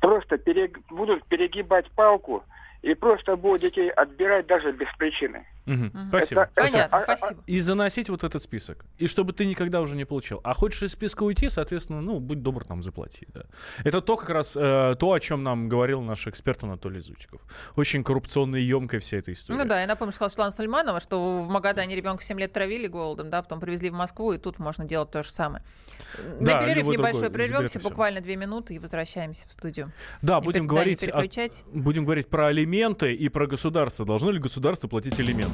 просто 0.00 0.36
перег- 0.36 0.80
будут 0.90 1.24
перегибать 1.26 1.88
палку 1.92 2.42
и 2.82 2.94
просто 2.94 3.36
будут 3.36 3.60
детей 3.62 3.90
отбирать 3.90 4.46
даже 4.46 4.72
без 4.72 4.88
причины. 4.98 5.46
Мгм. 5.66 6.08
Спасибо. 6.08 6.42
Это- 6.42 6.50
спасибо. 6.52 6.88
Понятно, 6.88 6.98
а- 6.98 7.00
а- 7.12 7.16
спасибо. 7.16 7.42
И 7.46 7.60
заносить 7.60 8.08
вот 8.10 8.24
этот 8.24 8.42
список. 8.42 8.84
И 8.98 9.06
чтобы 9.06 9.32
ты 9.32 9.46
никогда 9.46 9.80
уже 9.80 9.96
не 9.96 10.04
получил. 10.04 10.40
А 10.44 10.52
хочешь 10.54 10.82
из 10.82 10.92
списка 10.92 11.22
уйти, 11.22 11.48
соответственно, 11.48 12.00
ну, 12.02 12.20
будь 12.20 12.42
добр, 12.42 12.64
там, 12.64 12.82
заплати. 12.82 13.26
Да. 13.34 13.42
Это 13.84 14.00
то, 14.00 14.16
как 14.16 14.30
раз 14.30 14.56
э, 14.56 14.94
то, 14.98 15.12
о 15.12 15.20
чем 15.20 15.42
нам 15.42 15.68
говорил 15.68 16.02
наш 16.02 16.26
эксперт 16.26 16.62
Анатолий 16.64 17.00
Зучиков. 17.00 17.40
Очень 17.76 18.04
коррупционная 18.04 18.60
и 18.60 18.64
емкая 18.64 19.00
вся 19.00 19.16
эта 19.18 19.32
история. 19.32 19.58
Ну 19.62 19.68
да, 19.68 19.80
я 19.80 19.86
напомню, 19.86 20.12
сказала 20.12 20.28
Светлана 20.28 20.52
Сульманова, 20.52 21.00
что 21.00 21.40
в 21.40 21.48
Магадане 21.48 21.96
ребенка 21.96 22.22
7 22.22 22.38
лет 22.40 22.52
травили 22.52 22.86
голодом, 22.86 23.30
да, 23.30 23.42
потом 23.42 23.60
привезли 23.60 23.90
в 23.90 23.94
Москву, 23.94 24.32
и 24.32 24.38
тут 24.38 24.58
можно 24.58 24.84
делать 24.84 25.10
то 25.10 25.22
же 25.22 25.30
самое. 25.30 25.64
Да, 26.40 26.54
На 26.60 26.60
перерыв 26.60 26.86
небольшой 26.88 27.22
другой, 27.22 27.30
прервемся, 27.30 27.80
буквально 27.80 28.20
две 28.20 28.36
минуты, 28.36 28.74
и 28.74 28.78
возвращаемся 28.78 29.48
в 29.48 29.52
студию. 29.52 29.92
Да, 30.22 30.40
Не 30.40 30.44
будем 30.44 30.64
пер- 30.66 30.74
да, 30.74 30.84
не 30.84 30.94
говорить, 30.94 31.64
о- 31.72 31.78
будем 31.78 32.04
говорить 32.04 32.28
про 32.28 32.46
алименты 32.48 33.14
и 33.14 33.28
про 33.28 33.46
государство. 33.46 34.04
Должно 34.04 34.30
ли 34.30 34.38
государство 34.38 34.88
платить 34.88 35.18
алименты? 35.18 35.53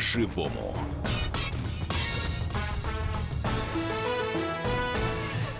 По-живому. 0.00 0.74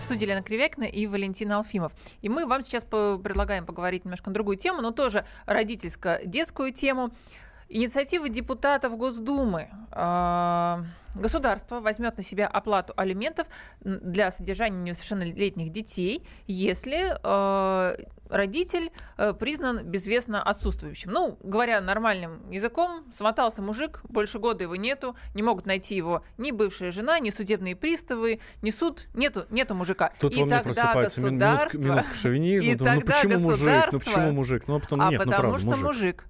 Студии 0.01 0.25
Лена 0.25 0.43
Кривякина 0.43 0.85
и 0.85 1.07
Валентина 1.07 1.59
Алфимов. 1.59 1.93
И 2.23 2.31
мы 2.31 2.47
вам 2.47 2.63
сейчас 2.63 2.85
предлагаем 2.85 3.67
поговорить 3.67 4.07
немножко 4.07 4.31
на 4.31 4.35
другую 4.35 4.57
тему, 4.57 4.81
но 4.81 4.93
тоже 4.93 5.27
родительско-детскую 5.45 6.73
тему. 6.73 7.11
Инициатива 7.69 8.31
депутатов 8.31 8.97
Госдумы. 8.97 9.69
А, 9.93 10.85
Государство 11.15 11.81
возьмет 11.81 12.17
на 12.17 12.23
себя 12.23 12.47
оплату 12.47 12.95
алиментов 12.97 13.47
для 13.81 14.31
содержания 14.31 14.79
несовершеннолетних 14.79 15.71
детей, 15.71 16.27
если 16.47 17.15
э, 17.23 17.97
родитель 18.31 18.91
э, 19.17 19.35
признан 19.35 19.85
безвестно 19.85 20.43
отсутствующим. 20.43 21.11
Ну, 21.11 21.39
говоря 21.43 21.81
нормальным 21.81 22.51
языком, 22.51 23.05
смотался 23.13 23.63
мужик, 23.63 24.01
больше 24.09 24.39
года 24.39 24.63
его 24.63 24.77
нету, 24.77 25.17
не 25.35 25.43
могут 25.43 25.67
найти 25.67 25.95
его 25.95 26.23
ни 26.39 26.51
бывшая 26.51 26.91
жена, 26.91 27.19
ни 27.19 27.31
судебные 27.31 27.77
приставы, 27.77 28.41
ни 28.63 28.71
суд, 28.71 29.09
нету, 29.15 29.47
нету 29.51 29.75
мужика. 29.75 30.13
Тут 30.19 30.35
И 30.35 30.41
во 30.41 30.47
мне 30.47 30.59
тогда 30.59 30.73
просыпается 30.73 31.21
государство... 31.21 31.79
минутка 31.79 32.15
шовинизма. 32.15 32.71
и 32.71 32.75
Думаю, 32.75 32.95
ну 32.97 33.01
почему 33.03 33.39
мужик? 33.39 33.89
Ну 33.93 33.99
почему 34.01 34.33
мужик? 34.33 34.69
Ну 34.69 34.77
а 34.77 34.81
потом 34.81 35.01
а 35.01 35.11
нет, 35.11 35.19
ну 35.25 35.31
потому 35.31 35.51
правда, 35.51 35.59
что 35.59 35.69
мужик. 35.69 35.85
мужик. 35.85 36.25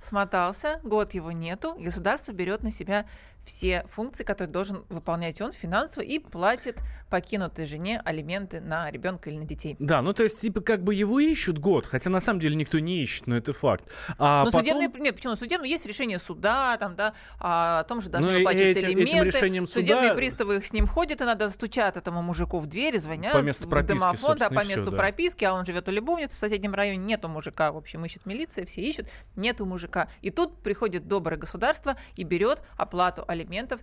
смотался, 0.00 0.80
год 0.82 1.14
его 1.14 1.32
нету, 1.32 1.74
государство 1.78 2.32
берет 2.32 2.62
на 2.62 2.70
себя 2.70 3.06
все 3.44 3.84
функции, 3.88 4.24
которые 4.24 4.52
должен 4.52 4.84
выполнять 4.88 5.40
он 5.40 5.52
финансово 5.52 6.04
и 6.04 6.18
платит 6.18 6.78
покинутой 7.10 7.66
жене 7.66 8.00
алименты 8.04 8.60
на 8.60 8.90
ребенка 8.90 9.28
или 9.28 9.38
на 9.38 9.44
детей. 9.44 9.76
Да, 9.78 10.00
ну 10.00 10.12
то 10.14 10.22
есть, 10.22 10.40
типа, 10.40 10.60
как 10.62 10.82
бы 10.82 10.94
его 10.94 11.20
ищут 11.20 11.58
год, 11.58 11.86
хотя 11.86 12.08
на 12.08 12.20
самом 12.20 12.40
деле 12.40 12.54
никто 12.56 12.78
не 12.78 13.02
ищет, 13.02 13.26
но 13.26 13.36
это 13.36 13.52
факт. 13.52 13.84
А 14.18 14.44
но 14.44 14.50
потом- 14.50 14.60
судебный, 14.64 15.00
нет, 15.02 15.14
почему 15.16 15.36
судебный 15.36 15.68
есть 15.68 15.84
решение 15.84 16.18
суда, 16.18 16.76
там, 16.78 16.96
да, 16.96 17.12
а, 17.38 17.80
о 17.80 17.84
том 17.84 18.00
же 18.00 18.08
должны 18.08 18.30
Ну, 18.30 18.38
выплачиваться 18.38 18.78
этим- 18.78 18.88
этим 18.98 18.98
элементы. 19.00 19.36
решением 19.36 19.66
суда- 19.66 19.80
Судебные 19.86 20.14
приставы 20.14 20.56
их 20.56 20.66
с 20.66 20.72
ним 20.72 20.86
ходят, 20.86 21.20
и 21.20 21.24
надо 21.24 21.50
стучат 21.50 21.96
этому 21.98 22.22
мужику 22.22 22.58
в 22.58 22.66
дверь, 22.66 22.98
звонят 22.98 23.32
По 23.34 23.38
месту 23.42 23.66
в 23.66 23.70
прописки, 23.70 23.98
домофон, 23.98 24.38
да, 24.38 24.48
по 24.48 24.64
месту 24.66 24.90
да. 24.90 24.96
прописки, 24.96 25.44
а 25.44 25.52
он 25.52 25.66
живет 25.66 25.86
у 25.88 25.90
любовницы 25.90 26.34
в 26.36 26.38
соседнем 26.38 26.72
районе, 26.74 26.98
нету 26.98 27.28
мужика, 27.28 27.72
в 27.72 27.76
общем, 27.76 28.04
ищет 28.06 28.24
милиция, 28.24 28.64
все 28.64 28.80
ищут, 28.80 29.08
нету 29.36 29.66
мужика. 29.66 30.08
И 30.22 30.30
тут 30.30 30.62
приходит 30.62 31.08
доброе 31.08 31.36
государство 31.36 31.96
и 32.16 32.22
берет 32.24 32.62
оплату 32.78 33.24
алиментов 33.32 33.80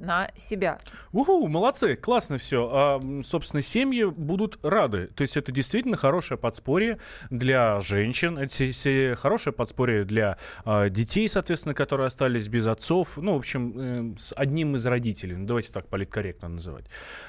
на 0.00 0.30
себя. 0.36 0.78
Уху, 1.12 1.46
молодцы, 1.46 1.96
классно 1.96 2.38
все. 2.38 3.00
собственно, 3.22 3.62
семьи 3.62 4.04
будут 4.04 4.58
рады. 4.64 5.08
То 5.08 5.22
есть 5.22 5.36
это 5.36 5.52
действительно 5.52 5.96
хорошее 5.96 6.38
подспорье 6.38 6.98
для 7.30 7.80
женщин, 7.80 8.38
это 8.38 9.16
хорошее 9.16 9.52
подспорье 9.52 10.04
для 10.04 10.38
а, 10.64 10.88
детей, 10.88 11.28
соответственно, 11.28 11.74
которые 11.74 12.06
остались 12.06 12.48
без 12.48 12.66
отцов. 12.66 13.16
Ну, 13.16 13.34
в 13.34 13.38
общем, 13.38 14.12
э, 14.14 14.18
с 14.18 14.32
одним 14.34 14.74
из 14.74 14.86
родителей. 14.86 15.36
Ну, 15.36 15.46
давайте 15.46 15.72
так 15.72 15.88
политкорректно 15.88 16.48
называть. 16.48 16.86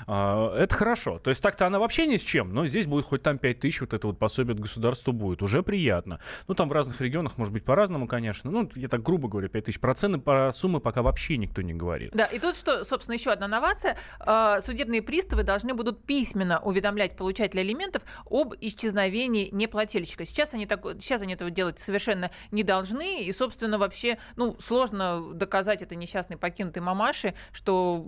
А, 0.08 0.56
это 0.56 0.74
хорошо. 0.74 1.20
То 1.20 1.30
есть 1.30 1.42
так-то 1.42 1.68
она 1.68 1.80
вообще 1.80 2.08
ни 2.08 2.18
с 2.18 2.22
чем, 2.22 2.54
но 2.54 2.66
здесь 2.66 2.88
будет 2.88 3.06
хоть 3.06 3.24
там 3.24 3.38
5 3.38 3.60
тысяч, 3.60 3.82
вот 3.82 3.94
это 3.94 4.08
вот 4.08 4.20
пособие 4.20 4.54
от 4.54 4.60
государства 4.60 5.12
будет. 5.12 5.42
Уже 5.42 5.64
приятно. 5.64 6.20
Ну, 6.48 6.54
там 6.54 6.70
в 6.70 6.72
разных 6.72 7.02
регионах 7.02 7.38
может 7.38 7.54
быть 7.54 7.64
по-разному, 7.64 8.08
конечно. 8.08 8.52
Ну, 8.52 8.70
я 8.76 8.88
так 8.88 9.04
грубо 9.04 9.28
говорю, 9.28 9.50
5 9.50 9.66
тысяч. 9.66 9.80
Проценты 9.80 10.20
по 10.20 10.50
суммы 10.52 10.80
пока 10.80 11.02
вообще 11.02 11.38
никто 11.38 11.62
не 11.62 11.74
говорит. 11.74 12.12
Да, 12.14 12.26
и 12.26 12.40
тут 12.40 12.56
что, 12.62 12.86
собственно, 12.86 13.16
еще 13.16 13.32
одна 13.32 13.48
новация. 13.48 13.98
Э, 14.26 14.60
Судебные 14.62 15.02
приставы 15.02 15.44
должны 15.44 15.74
будут 15.74 16.06
письменно 16.06 16.60
уведомлять 16.60 17.18
получателя 17.18 17.62
алиментов 17.62 18.04
об 18.30 18.54
исчезновении 18.62 19.50
неплательщика. 19.52 20.24
Сейчас 20.26 20.54
они, 20.54 20.66
так, 20.66 20.82
сейчас 21.02 21.22
они 21.22 21.34
этого 21.34 21.50
делать 21.50 21.80
совершенно 21.80 22.32
не 22.52 22.64
должны, 22.64 23.24
и, 23.24 23.32
собственно, 23.34 23.78
вообще, 23.78 24.18
ну, 24.36 24.56
сложно 24.60 25.34
доказать 25.34 25.82
этой 25.82 25.98
несчастной 25.98 26.38
покинутой 26.38 26.82
мамаше, 26.82 27.34
что 27.52 28.08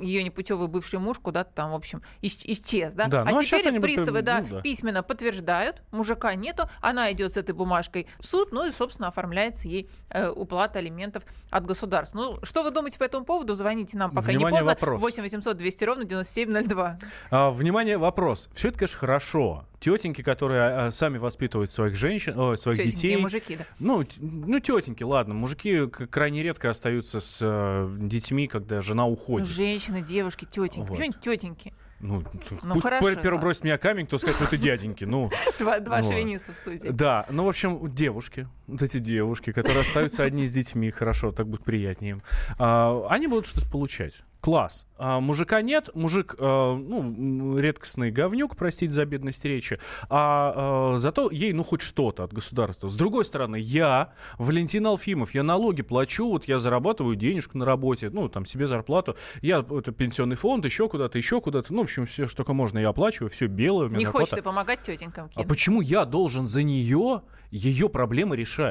ее 0.00 0.22
непутевый 0.22 0.68
бывший 0.68 0.98
муж 0.98 1.18
куда-то 1.18 1.52
там, 1.54 1.70
в 1.70 1.74
общем, 1.74 2.02
исч- 2.20 2.44
исчез, 2.44 2.94
да? 2.94 3.06
Да, 3.06 3.22
а 3.22 3.30
ну, 3.30 3.38
а 3.38 3.44
теперь 3.44 3.68
они 3.68 3.78
бы, 3.78 3.84
приставы, 3.86 4.22
да, 4.22 4.40
ну, 4.40 4.56
да. 4.56 4.60
письменно 4.60 5.02
подтверждают, 5.02 5.82
мужика 5.92 6.34
нету, 6.34 6.68
она 6.80 7.10
идет 7.12 7.32
с 7.32 7.36
этой 7.36 7.54
бумажкой 7.54 8.08
в 8.18 8.26
суд, 8.26 8.52
ну 8.52 8.66
и, 8.66 8.72
собственно, 8.72 9.08
оформляется 9.08 9.68
ей 9.68 9.88
э, 10.10 10.28
уплата 10.28 10.80
алиментов 10.80 11.24
от 11.50 11.64
государства. 11.64 12.18
Ну, 12.18 12.38
что 12.44 12.62
вы 12.62 12.70
думаете 12.70 12.98
по 12.98 13.04
этому 13.04 13.24
поводу? 13.24 13.54
Звоните 13.54 13.91
нам, 13.96 14.10
пока 14.10 14.28
Внимание, 14.28 14.60
не 14.62 14.66
поздно. 14.66 14.86
вопрос. 14.88 15.00
8 15.02 15.22
800 15.22 15.56
200 15.56 15.84
ровно 15.84 16.04
9702. 16.04 16.98
А, 17.30 17.50
внимание, 17.50 17.98
вопрос. 17.98 18.48
Все 18.52 18.68
это, 18.68 18.78
конечно, 18.78 18.98
хорошо. 18.98 19.64
Тетеньки, 19.80 20.22
которые 20.22 20.62
а, 20.86 20.90
сами 20.90 21.18
воспитывают 21.18 21.70
своих 21.70 21.94
женщин, 21.96 22.34
о, 22.38 22.54
своих 22.56 22.78
Тетеньки 22.78 22.94
детей. 22.96 23.14
и 23.14 23.16
мужики, 23.16 23.56
да. 23.56 23.64
Ну, 23.80 24.04
ну, 24.20 24.60
тетеньки, 24.60 25.02
ладно. 25.02 25.34
Мужики 25.34 25.86
крайне 25.88 26.42
редко 26.42 26.70
остаются 26.70 27.18
с 27.20 27.38
э, 27.42 27.96
детьми, 28.00 28.46
когда 28.46 28.80
жена 28.80 29.04
Ну, 29.04 29.12
уходит. 29.12 29.48
женщины, 29.48 30.00
девушки, 30.02 30.44
тетеньки. 30.44 30.88
Вот. 30.88 30.96
Почему 30.98 31.12
тетеньки? 31.20 31.74
Ну, 31.98 32.24
Ну, 32.64 32.74
пусть 32.74 32.82
хорошо, 32.82 33.10
пер- 33.10 33.22
первый 33.22 33.38
бросит 33.40 33.60
ладно. 33.60 33.68
меня 33.68 33.78
камень, 33.78 34.06
кто 34.06 34.18
скажет, 34.18 34.36
что 34.36 34.44
это 34.46 34.56
дяденьки. 34.56 35.04
Ну, 35.04 35.30
Два, 35.60 35.78
два 35.78 35.98
Ну, 36.00 36.10
шовиниста 36.10 36.52
в 36.52 36.56
студии. 36.56 36.88
да. 36.88 37.26
Ну, 37.30 37.44
в 37.44 37.48
общем, 37.48 37.78
девушки, 37.94 38.48
вот 38.72 38.82
эти 38.82 38.98
девушки, 38.98 39.52
которые 39.52 39.82
остаются 39.82 40.24
одни 40.24 40.46
с 40.46 40.52
детьми, 40.52 40.90
хорошо, 40.90 41.30
так 41.30 41.46
будет 41.46 41.64
приятнее 41.64 42.12
им, 42.12 42.22
а, 42.58 43.06
они 43.08 43.26
будут 43.26 43.46
что-то 43.46 43.70
получать. 43.70 44.14
Класс. 44.40 44.88
А 44.98 45.20
мужика 45.20 45.62
нет, 45.62 45.90
мужик, 45.94 46.34
э, 46.36 46.42
ну, 46.42 47.58
редкостный 47.58 48.10
говнюк, 48.10 48.56
простите 48.56 48.92
за 48.92 49.04
бедность 49.04 49.44
речи, 49.44 49.78
а 50.08 50.94
э, 50.94 50.98
зато 50.98 51.30
ей, 51.30 51.52
ну, 51.52 51.62
хоть 51.62 51.80
что-то 51.80 52.24
от 52.24 52.32
государства. 52.32 52.88
С 52.88 52.96
другой 52.96 53.24
стороны, 53.24 53.54
я, 53.54 54.14
Валентин 54.38 54.84
Алфимов, 54.84 55.32
я 55.32 55.44
налоги 55.44 55.82
плачу, 55.82 56.28
вот 56.28 56.46
я 56.46 56.58
зарабатываю 56.58 57.14
денежку 57.14 57.56
на 57.56 57.64
работе, 57.64 58.10
ну, 58.10 58.28
там, 58.28 58.44
себе 58.44 58.66
зарплату, 58.66 59.16
я, 59.42 59.60
это 59.60 59.92
пенсионный 59.92 60.34
фонд, 60.34 60.64
еще 60.64 60.88
куда-то, 60.88 61.18
еще 61.18 61.40
куда-то, 61.40 61.72
ну, 61.72 61.82
в 61.82 61.84
общем, 61.84 62.06
все, 62.06 62.26
что 62.26 62.38
только 62.38 62.52
можно, 62.52 62.80
я 62.80 62.88
оплачиваю, 62.88 63.30
все 63.30 63.46
белое, 63.46 63.90
Не 63.90 64.06
хочешь 64.06 64.30
ты 64.30 64.42
помогать 64.42 64.82
тетенькам 64.82 65.26
А 65.26 65.28
кинуть. 65.28 65.48
почему 65.48 65.80
я 65.80 66.04
должен 66.04 66.46
за 66.46 66.64
нее 66.64 67.22
ее 67.52 67.88
проблемы 67.88 68.34
решать? 68.34 68.61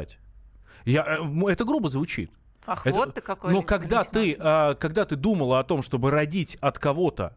Я, 0.86 1.06
э, 1.20 1.52
это 1.52 1.66
грубо 1.66 1.90
звучит. 1.90 2.32
Ах, 2.66 2.86
Это- 2.86 2.96
вот 2.96 3.16
ты 3.16 3.22
какой. 3.22 3.54
Но 3.54 3.62
когда 3.62 3.98
Валентин 3.98 4.14
ты, 4.14 4.38
а, 4.40 4.76
когда 4.76 5.06
ты 5.06 5.16
думала 5.16 5.60
о 5.60 5.64
том, 5.64 5.82
чтобы 5.82 6.12
родить 6.12 6.58
от 6.62 6.78
кого-то, 6.80 7.36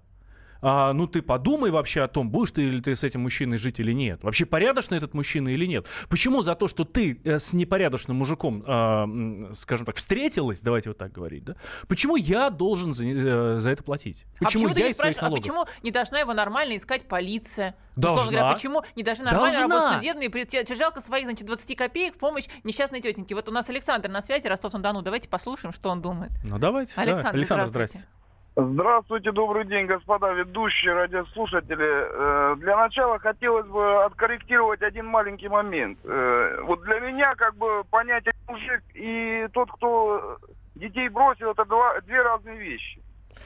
а, 0.66 0.92
ну 0.94 1.06
ты 1.06 1.20
подумай 1.22 1.70
вообще 1.70 2.02
о 2.02 2.08
том, 2.08 2.30
будешь 2.30 2.50
ты 2.52 2.62
или 2.62 2.80
ты 2.80 2.96
с 2.96 3.04
этим 3.04 3.20
мужчиной 3.22 3.58
жить 3.58 3.78
или 3.80 3.92
нет. 3.92 4.22
Вообще 4.24 4.46
порядочный 4.46 4.96
этот 4.98 5.12
мужчина 5.14 5.50
или 5.50 5.66
нет. 5.66 5.86
Почему 6.08 6.42
за 6.42 6.54
то, 6.54 6.68
что 6.68 6.84
ты 6.84 7.20
э, 7.24 7.38
с 7.38 7.52
непорядочным 7.52 8.16
мужиком, 8.16 8.64
а, 8.66 9.04
м, 9.04 9.54
скажем 9.54 9.84
так, 9.86 9.96
встретилась, 9.96 10.62
давайте 10.62 10.90
вот 10.90 10.98
так 10.98 11.12
говорить, 11.12 11.44
да? 11.44 11.56
Почему 11.86 12.16
я 12.16 12.48
должен 12.50 12.92
за, 12.92 13.04
э, 13.06 13.58
за 13.60 13.70
это 13.70 13.82
платить? 13.82 14.24
А 14.40 14.44
Почему 14.44 14.64
почему 14.64 14.74
ты 14.74 14.80
я 14.80 14.86
не 14.86 14.92
из 14.92 14.96
своих 14.96 15.18
а 15.18 15.22
налогов? 15.26 15.42
почему 15.42 15.66
не 15.82 15.90
должна 15.90 16.18
его 16.20 16.32
нормально 16.32 16.76
искать 16.76 17.06
полиция? 17.06 17.74
Должна. 17.96 18.24
говоря, 18.32 18.52
почему 18.52 18.82
не 18.96 19.02
должны 19.04 19.24
нормально 19.26 19.58
Должна. 19.58 19.76
работать 19.76 20.00
судебные, 20.02 20.30
при- 20.30 20.44
те- 20.44 20.64
те- 20.64 20.74
жалко 20.74 21.00
своих, 21.00 21.26
значит, 21.26 21.46
20 21.46 21.76
копеек 21.76 22.14
в 22.16 22.18
помощь 22.18 22.46
несчастной 22.64 23.00
тетеньке. 23.00 23.34
Вот 23.36 23.48
у 23.48 23.52
нас 23.52 23.68
Александр 23.70 24.08
на 24.08 24.20
связи, 24.22 24.48
Ростов-на-Дону. 24.48 25.02
Давайте 25.02 25.28
послушаем, 25.28 25.72
что 25.72 25.90
он 25.90 26.00
думает. 26.02 26.32
Ну 26.44 26.58
давайте. 26.58 26.92
давай. 26.96 27.12
Александр, 27.12 27.36
Александр, 27.38 27.66
здравствуйте. 27.66 27.98
здрасте. 27.98 28.23
Здравствуйте, 28.56 29.32
добрый 29.32 29.64
день, 29.64 29.86
господа 29.86 30.30
ведущие, 30.32 30.94
радиослушатели. 30.94 32.52
Э, 32.52 32.54
Для 32.58 32.76
начала 32.76 33.18
хотелось 33.18 33.66
бы 33.66 34.04
откорректировать 34.04 34.80
один 34.80 35.06
маленький 35.06 35.48
момент. 35.48 35.98
Э, 36.04 36.60
Вот 36.62 36.82
для 36.82 37.00
меня 37.00 37.34
как 37.34 37.56
бы 37.56 37.82
понятие 37.90 38.32
мужик 38.46 38.82
и 38.94 39.48
тот, 39.52 39.72
кто 39.72 40.38
детей 40.76 41.08
бросил, 41.08 41.50
это 41.50 41.64
два, 41.64 42.00
две 42.02 42.22
разные 42.22 42.56
вещи. 42.56 43.02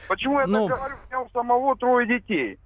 Почему 0.07 0.41
я 0.41 0.45
Ну- 0.45 0.67
так 0.67 0.77
говорю? 0.77 0.95
У 1.03 1.07
меня 1.07 1.21
у 1.21 1.29
самого 1.29 1.75
трое 1.75 2.05
детей. 2.05 2.59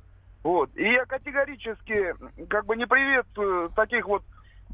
Вот. 0.43 0.69
И 0.75 0.83
я 0.83 1.05
категорически 1.05 2.13
как 2.49 2.65
бы 2.65 2.75
не 2.75 2.85
приветствую 2.85 3.69
таких 3.69 4.05
вот, 4.05 4.21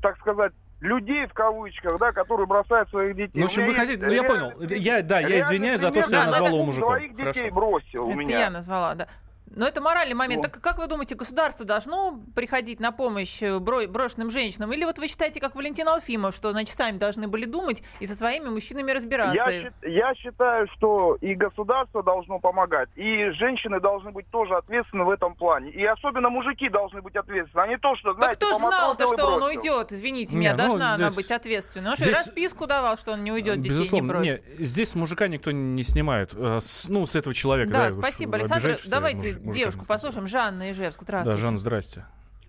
так 0.02 0.18
сказать, 0.18 0.54
людей 0.82 1.26
в 1.28 1.34
кавычках, 1.34 2.00
да, 2.00 2.12
которые 2.12 2.48
бросают 2.48 2.90
своих 2.90 3.16
детей. 3.16 3.32
Ну, 3.40 3.42
в 3.42 3.46
общем, 3.46 3.66
вы 3.66 3.74
хотите... 3.74 4.06
Ну, 4.06 4.12
я 4.12 4.24
понял. 4.24 4.54
Я, 4.62 5.02
да, 5.02 5.20
я 5.20 5.42
извиняюсь 5.42 5.82
за 5.82 5.92
то, 5.92 6.02
что 6.02 6.16
я 6.16 6.26
его 6.26 6.64
мужиком. 6.64 6.90
Двоих 6.90 7.16
детей 7.16 7.34
Хорошо. 7.34 7.56
бросил 7.56 8.06
у 8.06 8.10
Это 8.10 8.18
меня. 8.20 8.40
я 8.40 8.50
назвала, 8.50 8.96
да. 8.96 9.08
Но 9.56 9.68
это 9.68 9.82
моральный 9.82 10.14
момент. 10.16 10.44
Вот. 10.44 10.52
Так 10.54 10.62
как 10.62 10.78
вы 10.78 10.88
думаете, 10.88 11.16
государство 11.16 11.66
должно 11.66 12.20
приходить 12.36 12.80
на 12.80 12.92
помощь 12.92 13.42
э, 13.42 13.58
бро- 13.60 13.88
брошенным 13.88 14.30
женщинам? 14.30 14.72
Или 14.74 14.86
вот 14.86 15.00
вы 15.00 15.08
считаете, 15.08 15.40
как 15.40 15.56
Валентин 15.56 15.88
Алфимов, 15.88 16.36
что, 16.36 16.52
значит, 16.52 16.76
сами 16.76 16.98
должны 16.98 17.28
были 17.28 17.46
думать 17.46 17.82
и 18.00 18.06
со 18.06 18.16
своими 18.16 18.48
мужчинами 18.50 18.92
разбираться? 18.92 19.50
Я, 19.50 19.72
я 19.82 20.14
считаю, 20.16 20.68
что 20.78 21.16
и 21.22 21.34
государство 21.36 22.04
должно 22.04 22.40
помогать, 22.40 22.90
и 22.96 23.30
женщины 23.32 23.80
должны 23.80 24.12
быть 24.12 24.28
тоже 24.30 24.56
ответственны 24.56 25.04
в 25.04 25.10
этом 25.10 25.34
плане. 25.36 25.72
И 25.72 25.84
особенно 25.86 26.30
мужики 26.30 26.70
должны 26.70 27.02
быть 27.02 27.16
ответственны, 27.16 27.62
а 27.64 27.68
не 27.68 27.78
то, 27.78 27.96
что, 27.96 28.10
Так 28.14 28.18
знаете, 28.22 28.38
кто 28.38 28.54
ж 28.54 28.58
знал-то, 28.58 29.08
что 29.08 29.26
он 29.36 29.44
уйдет? 29.44 29.92
Извините 29.92 30.34
Не, 30.34 30.40
меня, 30.42 30.52
ну, 30.52 30.58
должна 30.58 30.94
она 30.94 31.10
здесь- 31.10 31.16
быть 31.16 31.32
ответственной. 31.32 31.90
Он 31.92 31.96
что, 31.96 32.06
здесь- 32.06 32.18
расписку 32.18 32.68
давал, 32.68 32.98
что 32.98 33.14
он 33.14 33.24
не 33.24 33.32
уйдет, 33.32 33.58
детей 33.62 33.70
Безусловно, 33.70 34.06
не 34.06 34.10
бросит? 34.12 34.60
не, 34.60 34.66
здесь 34.66 34.96
мужика 34.96 35.28
никто 35.28 35.52
не 35.52 35.84
снимает. 35.84 36.34
э, 36.36 36.60
ну, 36.90 37.06
с 37.08 37.16
этого 37.16 37.34
человека. 37.34 37.72
Да, 37.72 37.88
уж 37.88 37.94
спасибо, 37.94 38.36
Александр. 38.36 38.78
Давайте 38.88 39.39
девушку 39.44 39.86
послушаем. 39.86 40.28
Жанна 40.28 40.72
Ижевск, 40.72 41.00
Да, 41.06 41.22
здравствуйте. 41.22 41.38
Жан, 41.42 41.58
здрасте. 41.58 42.06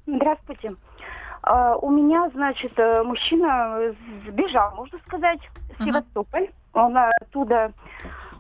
Здравствуйте. 0.07 0.75
А, 1.43 1.77
У 1.77 1.91
меня, 1.91 2.31
значит, 2.35 2.73
э, 2.79 3.03
мужчина 3.03 3.95
сбежал, 4.27 4.75
можно 4.77 4.99
сказать, 5.07 5.41
в. 5.79 5.85
Севастополь. 5.85 6.51
Он 6.73 6.97
оттуда, 6.97 7.73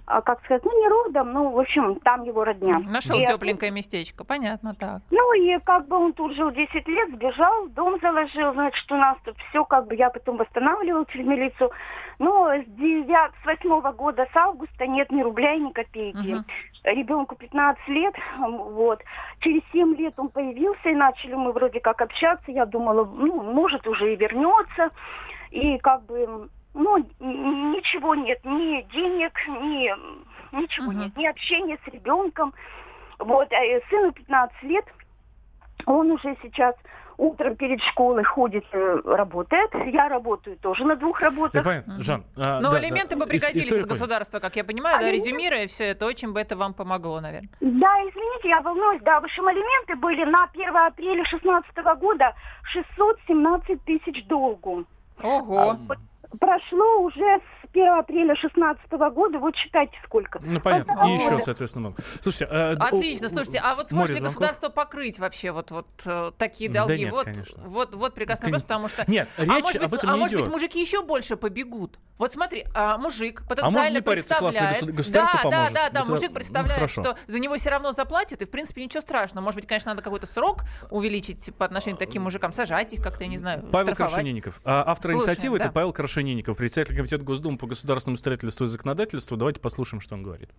а, 0.06 0.20
как 0.20 0.44
сказать, 0.44 0.64
ну 0.64 0.80
не 0.80 0.88
родом, 0.88 1.32
ну, 1.32 1.50
в 1.50 1.58
общем, 1.58 1.98
там 2.00 2.22
его 2.22 2.44
родня. 2.44 2.78
Нашел 2.80 3.18
И 3.18 3.24
тепленькое 3.24 3.72
местечко. 3.72 4.24
Понятно, 4.24 4.74
так. 4.74 5.02
Ну 5.10 5.32
и 5.32 5.58
как 5.60 5.88
бы 5.88 5.96
он 5.96 6.12
тут 6.12 6.34
жил 6.34 6.50
10 6.50 6.86
лет, 6.86 7.10
сбежал, 7.14 7.68
дом 7.68 7.98
заложил, 8.00 8.52
значит, 8.52 8.90
у 8.92 8.96
нас 8.96 9.16
тут 9.24 9.36
все, 9.48 9.64
как 9.64 9.86
бы 9.86 9.96
я 9.96 10.10
потом 10.10 10.36
восстанавливала 10.36 11.06
через 11.06 11.26
милицию. 11.26 11.70
Но 12.20 12.52
с, 12.52 12.66
9, 12.66 13.08
с 13.42 13.46
8 13.46 13.92
года, 13.92 14.28
с 14.30 14.36
августа 14.36 14.86
нет 14.86 15.10
ни 15.10 15.22
рубля 15.22 15.54
и 15.54 15.58
ни 15.58 15.72
копейки. 15.72 16.34
Мгм. 16.34 16.44
Ребенку 16.84 17.34
15 17.34 17.88
лет, 17.88 18.14
вот. 18.38 19.02
Через 19.38 19.62
7 19.72 19.96
лет 19.96 20.12
он 20.18 20.28
появился, 20.28 20.90
и 20.90 20.94
начали 20.94 21.32
мы 21.32 21.52
вроде 21.52 21.80
как 21.80 22.02
общаться. 22.02 22.52
Я 22.52 22.66
думала, 22.66 23.06
ну, 23.06 23.42
может, 23.42 23.86
уже 23.86 24.12
и 24.12 24.16
вернется. 24.16 24.90
И 25.50 25.78
как 25.78 26.04
бы, 26.04 26.50
ну, 26.74 26.98
ничего 27.20 28.14
нет, 28.14 28.38
ни 28.44 28.82
денег, 28.92 29.32
ни 29.48 29.90
ничего 30.60 30.92
Мгм. 30.92 31.00
нет, 31.00 31.16
ни 31.16 31.26
общения 31.26 31.78
с 31.82 31.88
ребенком. 31.88 32.52
Вот, 33.18 33.50
а 33.50 33.64
э, 33.64 33.80
сыну 33.88 34.12
15 34.12 34.62
лет, 34.64 34.84
он 35.86 36.10
уже 36.10 36.36
сейчас 36.42 36.74
утром 37.20 37.54
перед 37.56 37.80
школой 37.82 38.24
ходит, 38.24 38.64
э, 38.72 39.00
работает. 39.04 39.70
Я 39.92 40.08
работаю 40.08 40.56
тоже 40.56 40.84
на 40.84 40.96
двух 40.96 41.20
работах. 41.20 41.62
Понятно. 41.62 42.00
Жан, 42.02 42.24
а, 42.36 42.60
Но 42.60 42.70
да, 42.72 42.80
элементы 42.80 43.10
да, 43.10 43.16
бы 43.16 43.24
ис- 43.24 43.28
пригодились 43.28 43.64
историю 43.66 43.84
от 43.84 43.88
понял. 43.88 44.00
государства, 44.00 44.38
как 44.40 44.56
я 44.56 44.64
понимаю, 44.64 44.98
да, 45.00 45.06
Алименты- 45.06 45.16
резюмируя 45.28 45.66
все 45.66 45.84
это, 45.90 46.06
очень 46.06 46.32
бы 46.32 46.40
это 46.40 46.56
вам 46.56 46.72
помогло, 46.74 47.20
наверное. 47.20 47.50
Да, 47.60 47.94
извините, 48.08 48.48
я 48.48 48.60
волнуюсь. 48.62 49.02
Да, 49.02 49.20
в 49.20 49.24
общем, 49.24 49.46
алименты 49.46 49.96
были 49.96 50.24
на 50.24 50.44
1 50.44 50.86
апреля 50.86 51.22
2016 51.24 51.94
года 52.00 52.34
617 52.72 53.84
тысяч 53.84 54.26
долгу. 54.26 54.84
Ого. 55.22 55.76
Прошло 56.38 57.00
уже 57.02 57.20
с 57.20 57.68
1 57.72 57.88
апреля 57.88 58.34
2016 58.34 58.90
года, 59.12 59.38
вот 59.38 59.56
считайте 59.56 59.92
сколько. 60.04 60.38
Ну, 60.42 60.60
понятно. 60.60 60.92
И 61.08 61.12
еще, 61.14 61.38
соответственно, 61.40 61.88
много. 61.88 62.02
Слушайте, 62.22 62.46
э, 62.50 62.74
Отлично, 62.74 63.26
у- 63.26 63.30
слушайте, 63.30 63.60
а 63.62 63.74
вот 63.74 63.88
сможет 63.88 64.14
ли 64.16 64.20
государство 64.22 64.68
покрыть 64.68 65.18
вообще 65.18 65.50
вот, 65.50 65.70
вот 65.70 65.88
э, 66.06 66.30
такие 66.38 66.70
Да 66.70 66.86
долги? 66.86 67.04
нет, 67.04 67.12
вот, 67.12 67.24
конечно. 67.24 67.62
вот, 67.66 67.94
вот 67.94 68.14
прекрасный 68.14 68.46
вопрос, 68.46 68.62
потому 68.62 68.88
что... 68.88 69.04
Нет, 69.10 69.28
а 69.36 69.42
речь 69.42 69.62
может, 69.62 69.80
быть, 69.80 69.88
об 69.88 69.94
этом 69.94 70.10
а 70.10 70.12
не 70.14 70.18
может 70.20 70.38
быть, 70.40 70.48
мужики 70.48 70.80
еще 70.80 71.02
больше 71.02 71.36
побегут? 71.36 71.98
Вот 72.18 72.32
смотри, 72.32 72.66
а, 72.74 72.98
мужик 72.98 73.40
может, 73.40 73.48
потенциально 73.48 73.94
не 73.96 74.02
париться, 74.02 74.34
классное 74.36 74.68
представляет... 74.68 74.84
госу- 74.84 74.96
государство 74.96 75.38
да, 75.38 75.50
поможет. 75.50 75.72
да, 75.74 75.80
да, 75.80 75.90
да, 75.90 76.00
Государ- 76.00 76.10
мужик 76.10 76.28
ну, 76.28 76.34
представляет, 76.34 76.74
хорошо. 76.74 77.02
что 77.02 77.16
за 77.26 77.38
него 77.38 77.56
все 77.56 77.70
равно 77.70 77.92
заплатят, 77.92 78.42
и, 78.42 78.44
в 78.44 78.50
принципе, 78.50 78.84
ничего 78.84 79.00
страшного. 79.00 79.42
Может 79.42 79.56
быть, 79.56 79.66
конечно, 79.66 79.90
надо 79.90 80.02
какой-то 80.02 80.26
срок 80.26 80.64
увеличить 80.90 81.52
по 81.56 81.64
отношению 81.64 81.96
к 81.96 81.98
таким 81.98 82.22
мужикам, 82.22 82.52
сажать 82.52 82.92
их 82.92 83.02
как-то, 83.02 83.24
я 83.24 83.30
не 83.30 83.38
знаю, 83.38 83.62
Павел 83.72 83.86
штрафовать. 83.94 84.12
Крашенинников. 84.12 84.60
А, 84.64 84.84
Автор 84.86 85.12
Слушаем, 85.12 85.18
инициативы 85.30 85.58
да. 85.58 85.64
это 85.64 85.72
Павел 85.72 85.92
Крашенинников, 85.94 86.19
председатель 86.54 86.96
комитета 86.96 87.24
Госдумы 87.24 87.58
по 87.58 87.66
государственному 87.66 88.16
строительству 88.16 88.64
и 88.64 88.68
законодательству. 88.68 89.36
Давайте 89.36 89.60
послушаем, 89.60 90.00
что 90.00 90.14
он 90.14 90.22
говорит. 90.22 90.50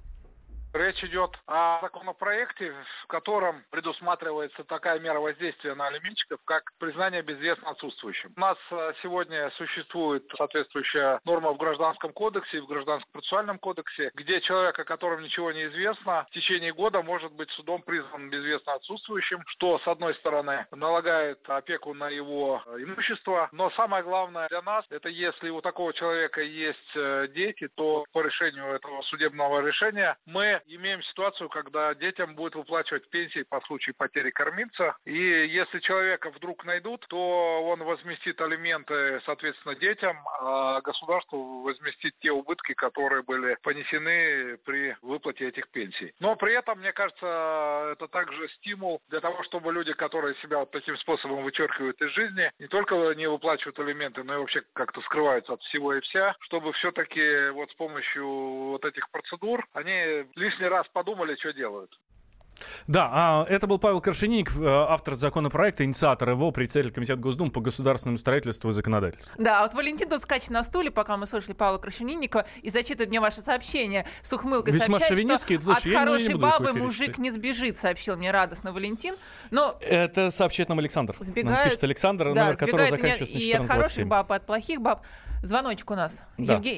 Речь 0.74 1.04
идет 1.04 1.32
о 1.48 1.82
законопроекте, 1.82 2.74
в 3.04 3.08
котором 3.08 3.64
предусматривается 3.72 4.64
такая 4.64 5.00
мера 5.00 5.20
воздействия 5.20 5.76
на 5.76 5.88
алименщиков, 5.88 6.40
как 6.46 6.64
признание 6.80 7.22
безвестно 7.22 7.72
отсутствующим. 7.72 8.32
У 8.38 8.40
нас 8.40 8.58
э, 8.72 8.94
сегодня 9.04 9.52
существует 9.58 10.24
соответствующая 10.38 11.20
норма 11.26 11.52
в 11.52 11.58
Гражданском 11.58 12.14
кодексе 12.14 12.58
и 12.58 12.62
в 12.62 12.68
Гражданском 12.68 13.12
процессуальном 13.12 13.60
кодексе, 13.60 14.12
где 14.14 14.40
человек, 14.40 14.80
о 14.80 14.86
котором 14.86 15.22
ничего 15.22 15.52
не 15.52 15.66
известно, 15.66 16.26
в 16.30 16.34
течение 16.34 16.72
года 16.72 17.02
может 17.02 17.34
быть 17.34 17.50
судом 17.52 17.82
признан 17.82 18.30
безвестно 18.30 18.74
отсутствующим, 18.76 19.44
что, 19.48 19.78
с 19.80 19.88
одной 19.88 20.16
стороны, 20.16 20.68
налагает 20.72 21.40
опеку 21.50 21.94
на 21.94 22.08
его 22.08 22.64
э, 22.66 22.78
имущество, 22.84 23.50
но 23.52 23.72
самое 23.72 24.04
главное 24.04 24.48
для 24.48 24.62
нас, 24.62 24.86
это 24.90 25.10
если 25.10 25.50
у 25.50 25.60
такого 25.60 25.94
человека 25.94 26.40
есть 26.42 26.96
э, 26.96 27.28
дети, 27.36 27.68
то 27.76 28.06
по 28.14 28.22
решению 28.22 28.68
этого 28.68 29.02
судебного 29.02 29.60
решения 29.60 30.16
мы 30.26 30.61
имеем 30.68 31.02
ситуацию, 31.04 31.50
когда 31.50 31.94
детям 31.96 32.36
будет 32.36 32.56
выплачивать 32.56 33.10
пенсии 33.10 33.44
по 33.44 33.62
случаю 33.62 33.96
потери 33.98 34.32
кормильца. 34.32 34.96
И 35.06 35.14
если 35.14 35.80
человека 35.80 36.30
вдруг 36.32 36.66
найдут, 36.66 37.06
то 37.10 37.64
он 37.64 37.84
возместит 37.84 38.40
алименты, 38.42 39.22
соответственно, 39.26 39.76
детям, 39.76 40.18
а 40.40 40.82
государству 40.82 41.62
возместит 41.62 42.14
те 42.20 42.32
убытки, 42.32 42.74
которые 42.74 43.24
были 43.24 43.58
понесены 43.62 44.58
при 44.66 44.96
выплате 45.02 45.48
этих 45.48 45.70
пенсий. 45.70 46.14
Но 46.20 46.36
при 46.36 46.54
этом, 46.54 46.80
мне 46.80 46.92
кажется, 46.94 47.92
это 47.94 48.08
также 48.08 48.48
стимул 48.58 49.02
для 49.10 49.20
того, 49.20 49.44
чтобы 49.44 49.74
люди, 49.74 49.94
которые 49.94 50.36
себя 50.36 50.60
вот 50.60 50.72
таким 50.72 50.98
способом 50.98 51.44
вычеркивают 51.44 52.02
из 52.02 52.12
жизни, 52.12 52.52
не 52.60 52.68
только 52.68 52.96
не 53.16 53.28
выплачивают 53.28 53.80
алименты, 53.80 54.24
но 54.24 54.36
и 54.36 54.38
вообще 54.38 54.62
как-то 54.74 55.02
скрываются 55.02 55.54
от 55.54 55.62
всего 55.64 55.94
и 55.94 56.02
вся, 56.02 56.36
чтобы 56.42 56.74
все-таки 56.74 57.50
вот 57.52 57.70
с 57.72 57.76
помощью 57.76 58.28
вот 58.28 58.86
этих 58.86 59.10
процедур 59.12 59.66
они 59.74 60.26
лишний 60.36 60.51
раз 60.60 60.86
подумали, 60.94 61.36
что 61.40 61.54
делают. 61.54 61.92
Да, 62.86 63.10
а, 63.12 63.46
это 63.50 63.66
был 63.66 63.80
Павел 63.80 64.02
Крашенинников, 64.02 64.60
э, 64.62 64.66
автор 64.68 65.16
законопроекта, 65.16 65.84
инициатор 65.84 66.30
его, 66.32 66.52
председатель 66.52 66.92
Комитета 66.94 67.20
Госдумы 67.20 67.50
по 67.50 67.60
государственному 67.60 68.20
строительству 68.20 68.70
и 68.70 68.74
законодательству. 68.74 69.36
Да, 69.42 69.60
а 69.60 69.64
вот 69.64 69.74
Валентин 69.74 70.08
тут 70.10 70.22
скачет 70.22 70.52
на 70.52 70.64
стуле, 70.64 70.92
пока 70.92 71.18
мы 71.18 71.26
слушали 71.26 71.54
Павла 71.54 71.80
Крашенинникова, 71.80 72.46
и 72.62 72.70
зачитывает 72.70 73.10
мне 73.10 73.20
ваше 73.20 73.42
сообщение 73.42 74.06
с 74.22 74.32
ухмылкой. 74.32 74.74
Весьма 74.74 75.00
сообщает, 75.00 75.20
шовинистский. 75.22 75.56
что 75.56 75.66
Слушай, 75.66 75.78
от 75.80 75.86
я 75.86 75.92
не- 75.92 75.96
не 75.96 76.06
хорошей 76.06 76.34
буду 76.36 76.40
бабы 76.40 76.74
мужик 76.74 77.06
читать. 77.08 77.18
не 77.18 77.32
сбежит, 77.32 77.80
сообщил 77.80 78.16
мне 78.16 78.30
радостно 78.30 78.74
Валентин. 78.74 79.16
Но 79.50 79.78
Это 79.82 80.30
сообщает 80.30 80.70
нам 80.70 80.78
Александр. 80.78 81.16
Нам 81.20 81.24
Сбегают- 81.24 81.64
пишет 81.64 81.84
Александр, 81.84 82.34
да, 82.34 82.44
номер 82.46 82.58
которого 82.58 82.90
заканчивается 82.90 83.36
на 83.38 83.40
и 83.40 83.52
от 83.54 83.58
хороших 83.62 83.74
1427. 84.04 84.08
баб, 84.08 84.30
и 84.32 84.36
от 84.36 84.46
плохих 84.46 84.82
баб. 84.82 85.02
Звоночек 85.42 85.90
у 85.90 85.96
нас. 85.96 86.22
Да. 86.38 86.56
Евге- 86.58 86.78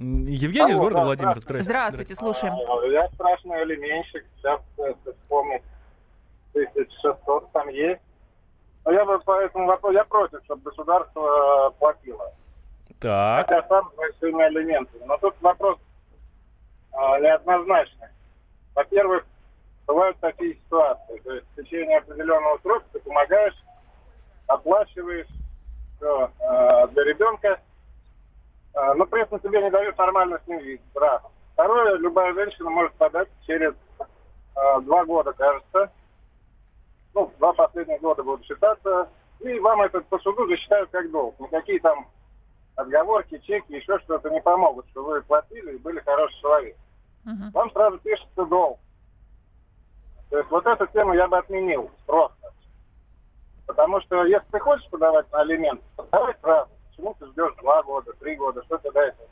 Евгений? 0.00 0.32
Евгений 0.36 0.72
из 0.72 0.76
Алло, 0.80 0.84
города 0.84 1.00
да, 1.00 1.04
Владимир. 1.06 1.38
здравствуйте. 1.38 1.64
Здравствуйте, 1.64 2.14
слушаем. 2.14 2.54
А, 2.54 2.86
Я 2.86 3.08
страшный 3.10 3.60
алименщик, 3.60 4.24
сейчас 4.36 4.60
если 4.78 5.12
вспомнить, 5.12 5.62
1600 6.54 7.52
там 7.52 7.68
есть. 7.68 8.00
Но 8.86 8.92
я 8.92 9.04
бы 9.04 9.18
по 9.20 9.38
этому 9.42 9.66
вопросу, 9.66 9.94
я 9.94 10.04
против, 10.04 10.42
чтобы 10.44 10.62
государство 10.62 11.68
э, 11.68 11.78
платило. 11.78 12.32
Так. 12.98 13.46
Хотя 13.46 13.68
сам 13.68 13.90
с 13.92 13.94
большими 13.94 14.42
алиментами. 14.42 15.04
Но 15.04 15.18
тут 15.18 15.34
вопрос 15.42 15.78
а, 16.92 17.20
неоднозначный. 17.20 18.08
Во-первых, 18.74 19.26
бывают 19.86 20.16
такие 20.20 20.54
ситуации. 20.54 21.18
То 21.18 21.34
есть 21.34 21.46
в 21.52 21.62
течение 21.62 21.98
определенного 21.98 22.58
срока 22.62 22.86
ты 22.92 23.00
помогаешь, 23.00 23.54
оплачиваешь 24.46 25.28
все 25.96 26.30
для 26.92 27.04
ребенка, 27.04 27.52
а, 27.52 27.69
но 28.74 29.06
при 29.06 29.22
этом 29.22 29.40
тебе 29.40 29.62
не 29.62 29.70
дают 29.70 29.96
нормально 29.98 30.40
с 30.44 30.48
ним 30.48 30.58
видеть. 30.60 30.82
Раз. 30.94 31.22
Второе, 31.54 31.96
любая 31.96 32.32
женщина 32.34 32.70
может 32.70 32.92
подать 32.94 33.28
через 33.46 33.74
а, 34.54 34.80
два 34.80 35.04
года, 35.04 35.32
кажется. 35.32 35.92
Ну, 37.14 37.32
два 37.38 37.52
последних 37.52 38.00
года 38.00 38.22
будут 38.22 38.46
считаться. 38.46 39.08
И 39.40 39.58
вам 39.58 39.82
это 39.82 40.00
по 40.02 40.18
суду 40.18 40.46
засчитают 40.48 40.90
как 40.90 41.10
долг. 41.10 41.38
Никакие 41.40 41.80
там 41.80 42.06
отговорки, 42.76 43.38
чеки, 43.38 43.74
еще 43.74 43.98
что-то 44.00 44.30
не 44.30 44.40
помогут, 44.40 44.86
что 44.90 45.04
вы 45.04 45.22
платили 45.22 45.74
и 45.74 45.78
были 45.78 46.00
хороший 46.00 46.40
человек. 46.40 46.76
Вам 47.52 47.70
сразу 47.72 47.98
пишется 47.98 48.44
долг. 48.46 48.78
То 50.30 50.38
есть 50.38 50.50
вот 50.50 50.64
эту 50.66 50.86
тему 50.88 51.12
я 51.12 51.26
бы 51.26 51.38
отменил 51.38 51.90
просто. 52.06 52.52
Потому 53.66 54.00
что 54.02 54.24
если 54.24 54.46
ты 54.50 54.58
хочешь 54.60 54.88
подавать 54.90 55.30
на 55.32 55.40
алимент, 55.40 55.80
подавай 55.96 56.34
сразу. 56.40 56.70
Почему 57.00 57.16
ты 57.18 57.26
ждешь 57.28 57.54
два 57.62 57.82
года, 57.82 58.12
три 58.20 58.36
года, 58.36 58.62
что 58.64 58.76
тебе 58.78 58.90
до 58.92 59.00
этого? 59.00 59.26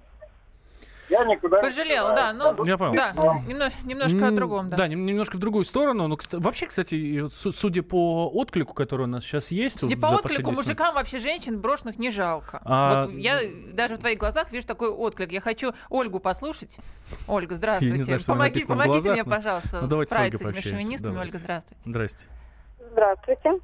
Я 1.10 1.24
никуда 1.24 1.60
Пожалел, 1.62 2.10
не 2.10 2.16
да, 2.16 2.32
ну, 2.34 2.64
Я 2.66 2.76
понял. 2.76 2.94
да, 2.94 3.12
немно- 3.46 3.72
немножко 3.84 4.28
о 4.28 4.30
другом, 4.30 4.68
да. 4.68 4.76
Да, 4.76 4.88
нем- 4.88 5.06
немножко 5.06 5.36
в 5.36 5.40
другую 5.40 5.64
сторону. 5.64 6.06
Но, 6.06 6.18
вообще, 6.32 6.66
кстати, 6.66 7.26
судя 7.30 7.82
по 7.82 8.28
отклику, 8.28 8.74
который 8.74 9.02
у 9.04 9.06
нас 9.06 9.24
сейчас 9.24 9.50
есть... 9.50 9.80
Судя 9.80 9.96
по 9.96 10.08
отклику, 10.08 10.50
мужикам 10.50 10.94
вообще 10.94 11.18
женщин 11.18 11.60
брошенных 11.60 11.98
не 11.98 12.10
жалко. 12.10 12.60
А- 12.62 13.04
Вот 13.04 13.12
я 13.14 13.38
даже 13.72 13.96
в 13.96 14.00
твоих 14.00 14.18
глазах 14.18 14.52
вижу 14.52 14.66
такой 14.66 14.90
отклик. 14.90 15.32
Я 15.32 15.40
хочу 15.40 15.72
Ольгу 15.88 16.20
послушать. 16.20 16.76
Ольга, 17.26 17.54
здравствуйте. 17.54 17.92
Я 17.94 17.98
не 17.98 18.02
знаю, 18.04 18.20
Помоги- 18.20 18.66
помогите 18.66 19.00
глазах, 19.00 19.12
мне, 19.14 19.22
но- 19.24 19.30
пожалуйста, 19.36 19.80
ну, 19.80 20.04
справиться 20.04 20.44
с 20.44 20.50
этими 20.50 20.60
шовинистами. 20.60 21.12
Давайте. 21.12 21.36
Ольга, 21.36 21.38
здравствуйте. 21.38 21.82
Здрасте. 21.86 22.26
Здравствуйте. 22.92 23.60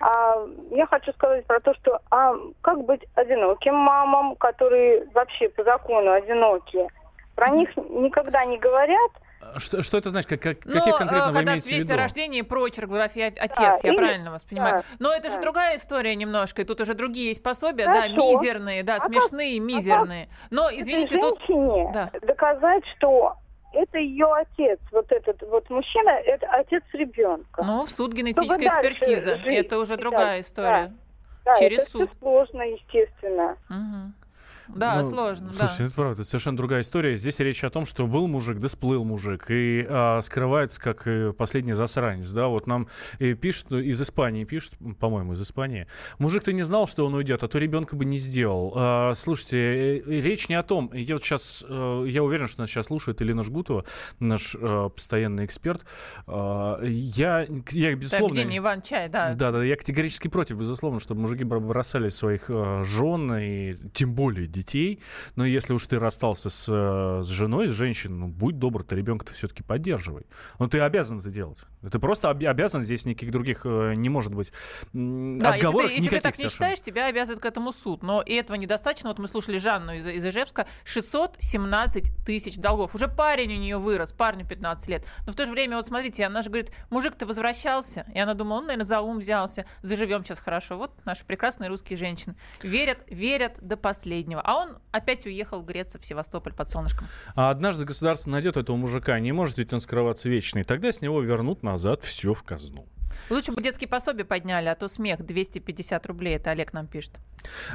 А, 0.00 0.34
я 0.70 0.86
хочу 0.86 1.12
сказать 1.12 1.46
про 1.46 1.60
то, 1.60 1.74
что 1.74 2.00
а 2.10 2.32
как 2.62 2.82
быть 2.84 3.02
одиноким 3.14 3.74
мамам, 3.74 4.34
которые 4.36 5.06
вообще 5.14 5.48
по 5.50 5.62
закону 5.62 6.10
одинокие. 6.12 6.88
Про 7.34 7.50
них 7.50 7.68
никогда 7.76 8.44
не 8.46 8.58
говорят. 8.58 9.10
А 9.54 9.58
Что, 9.58 9.82
что 9.82 9.96
это 9.98 10.10
значит? 10.10 10.28
Как, 10.28 10.40
как- 10.42 10.64
Ну, 10.66 10.72
каких 10.72 10.94
э, 10.94 10.98
конкретно 10.98 11.28
вы 11.28 11.34
когда 11.38 11.52
имеете 11.52 11.74
в 11.74 11.78
виду? 11.78 11.94
о 11.94 11.96
рождении, 11.96 12.42
прочерк, 12.42 12.90
графия 12.90 13.28
отец, 13.28 13.56
Да, 13.58 13.76
я 13.82 13.90
или- 13.90 13.96
правильно 13.96 14.30
вас 14.30 14.44
понимаю. 14.44 14.82
да, 14.82 14.96
Но 14.98 15.12
это 15.14 15.30
же 15.30 15.36
да. 15.36 15.42
другая 15.42 15.76
история 15.78 16.14
немножко, 16.14 16.60
и 16.62 16.64
тут 16.66 16.80
уже 16.82 16.92
другие 16.94 17.28
есть 17.28 17.42
пособия, 17.42 17.86
да, 17.86 18.02
Хорошо. 18.02 18.14
мизерные, 18.16 18.82
да, 18.82 18.96
А 18.96 18.98
как- 19.00 19.08
смешные, 19.08 19.58
мизерные. 19.60 20.28
Но, 20.50 20.68
извините, 20.70 21.16
тут... 21.18 21.38
Да. 21.94 22.10
доказать, 22.20 22.84
что 22.98 23.36
это 23.72 23.98
ее 23.98 24.26
отец, 24.32 24.78
вот 24.92 25.10
этот 25.12 25.42
вот 25.48 25.68
мужчина, 25.70 26.10
это 26.10 26.46
отец 26.48 26.82
ребенка. 26.92 27.62
Ну, 27.64 27.84
в 27.86 27.90
суд 27.90 28.12
генетическая 28.12 28.70
Чтобы 28.70 28.82
дальше 28.82 28.92
экспертиза. 28.92 29.36
жить. 29.36 29.54
Это 29.66 29.78
уже 29.78 29.96
Да, 29.96 30.00
другая 30.02 30.40
история. 30.40 30.92
Да, 31.44 31.54
Через 31.56 31.82
это 31.82 31.90
суд. 31.90 32.10
сложно, 32.18 32.62
естественно. 32.62 33.56
Да, 34.74 34.98
Ну, 34.98 35.04
сложно, 35.04 35.50
да. 35.50 35.66
Слушайте, 35.66 35.84
это 35.84 35.94
правда, 35.94 36.22
это 36.22 36.24
совершенно 36.24 36.56
другая 36.56 36.80
история. 36.82 37.14
Здесь 37.14 37.38
речь 37.40 37.64
о 37.64 37.70
том, 37.70 37.84
что 37.84 38.06
был 38.06 38.26
мужик, 38.26 38.58
да 38.58 38.68
сплыл 38.68 39.04
мужик, 39.04 39.46
и 39.50 39.86
а, 39.88 40.20
скрывается 40.22 40.80
как 40.80 41.06
последний 41.36 41.72
засранец, 41.72 42.28
да, 42.30 42.48
вот 42.48 42.66
нам 42.66 42.88
и 43.18 43.34
пишут, 43.34 43.70
ну, 43.70 43.78
из 43.78 44.00
Испании 44.00 44.44
пишут, 44.44 44.74
по-моему, 44.98 45.32
из 45.32 45.42
Испании, 45.42 45.86
мужик, 46.18 46.44
ты 46.44 46.52
не 46.52 46.62
знал, 46.62 46.86
что 46.86 47.06
он 47.06 47.14
уйдет, 47.14 47.42
а 47.42 47.48
то 47.48 47.58
ребенка 47.58 47.96
бы 47.96 48.04
не 48.04 48.18
сделал. 48.18 48.72
А, 48.76 49.12
слушайте, 49.14 49.58
э, 49.58 50.02
э, 50.06 50.20
речь 50.20 50.48
не 50.48 50.54
о 50.54 50.62
том, 50.62 50.90
я 50.92 51.14
вот 51.14 51.24
сейчас, 51.24 51.64
э, 51.68 52.04
я 52.08 52.22
уверен, 52.22 52.46
что 52.46 52.62
нас 52.62 52.70
сейчас 52.70 52.86
слушает 52.86 53.20
Елена 53.20 53.42
Жгутова, 53.42 53.84
наш 54.18 54.56
э, 54.58 54.90
постоянный 54.94 55.44
эксперт, 55.44 55.84
А, 56.26 56.80
я, 56.82 57.46
я 57.70 57.90
Да, 57.90 57.96
безусловно... 57.96 58.38
Евгений 58.38 58.58
Иван 58.58 58.82
Чай, 58.82 59.08
да. 59.08 59.32
Да, 59.32 59.50
да, 59.52 59.64
я 59.64 59.76
категорически 59.76 60.28
против, 60.28 60.58
безусловно, 60.58 61.00
чтобы 61.00 61.22
мужики 61.22 61.44
бросали 61.44 62.08
своих 62.08 62.48
жен 62.48 63.34
и 63.36 63.76
тем 63.92 64.14
более 64.14 64.46
детей. 64.46 64.59
Но 65.36 65.44
если 65.44 65.72
уж 65.72 65.86
ты 65.86 65.98
расстался 65.98 66.50
с, 66.50 66.66
э, 66.68 67.22
с 67.22 67.26
женой, 67.26 67.68
с 67.68 67.72
женщиной, 67.72 68.18
ну 68.18 68.28
будь 68.28 68.58
добр, 68.58 68.82
ты 68.82 68.96
ребенка-то 68.96 69.34
все-таки 69.34 69.62
поддерживай. 69.62 70.24
Но 70.58 70.68
ты 70.68 70.80
обязан 70.80 71.20
это 71.20 71.30
делать. 71.30 71.58
Ты 71.90 71.98
просто 71.98 72.30
об- 72.30 72.44
обязан, 72.44 72.82
здесь 72.82 73.04
никаких 73.06 73.32
других 73.32 73.62
э, 73.64 73.94
не 73.94 74.08
может 74.08 74.34
быть 74.34 74.52
Да, 74.92 75.00
если 75.00 75.46
отговорок 75.46 75.88
ты, 75.88 75.94
если 75.94 76.08
ты 76.08 76.20
так 76.20 76.38
не 76.38 76.48
считаешь, 76.48 76.80
тебя 76.80 77.06
обязывает 77.06 77.40
к 77.40 77.46
этому 77.46 77.72
суд. 77.72 78.02
Но 78.02 78.22
и 78.22 78.34
этого 78.34 78.56
недостаточно. 78.56 79.08
Вот 79.08 79.18
мы 79.18 79.28
слушали 79.28 79.58
Жанну 79.58 79.94
из, 79.94 80.06
из 80.06 80.24
Ижевска. 80.24 80.66
617 80.84 82.24
тысяч 82.24 82.56
долгов. 82.56 82.94
Уже 82.94 83.08
парень 83.08 83.54
у 83.54 83.58
нее 83.58 83.78
вырос, 83.78 84.12
парню 84.12 84.46
15 84.46 84.88
лет. 84.88 85.06
Но 85.26 85.32
в 85.32 85.36
то 85.36 85.46
же 85.46 85.52
время, 85.52 85.76
вот 85.76 85.86
смотрите, 85.86 86.24
она 86.24 86.42
же 86.42 86.50
говорит, 86.50 86.72
мужик-то 86.90 87.26
возвращался. 87.26 88.06
И 88.14 88.18
она 88.18 88.34
думала, 88.34 88.58
он, 88.58 88.66
наверное, 88.66 88.84
за 88.84 89.00
ум 89.00 89.18
взялся. 89.18 89.66
Заживем 89.82 90.24
сейчас 90.24 90.40
хорошо. 90.40 90.76
Вот 90.76 90.92
наши 91.04 91.24
прекрасные 91.24 91.68
русские 91.68 91.96
женщины. 91.96 92.34
Верят, 92.62 92.98
верят 93.06 93.54
до 93.60 93.76
последнего. 93.76 94.42
А 94.50 94.56
он 94.56 94.78
опять 94.90 95.26
уехал 95.26 95.62
греться 95.62 96.00
в 96.00 96.04
Севастополь 96.04 96.52
под 96.52 96.68
солнышком. 96.72 97.06
А 97.36 97.50
однажды 97.50 97.84
государство 97.84 98.30
найдет 98.30 98.56
этого 98.56 98.74
мужика, 98.74 99.16
не 99.20 99.30
может 99.30 99.58
ведь 99.58 99.72
он 99.72 99.78
скрываться 99.78 100.28
вечно, 100.28 100.58
и 100.58 100.64
тогда 100.64 100.90
с 100.90 101.02
него 101.02 101.20
вернут 101.20 101.62
назад 101.62 102.02
все 102.02 102.34
в 102.34 102.42
казну. 102.42 102.84
Лучше 103.28 103.52
бы 103.52 103.62
детские 103.62 103.86
пособия 103.86 104.24
подняли, 104.24 104.66
а 104.66 104.74
то 104.74 104.88
смех 104.88 105.24
250 105.24 106.04
рублей. 106.06 106.34
Это 106.34 106.50
Олег 106.50 106.72
нам 106.72 106.88
пишет. 106.88 107.20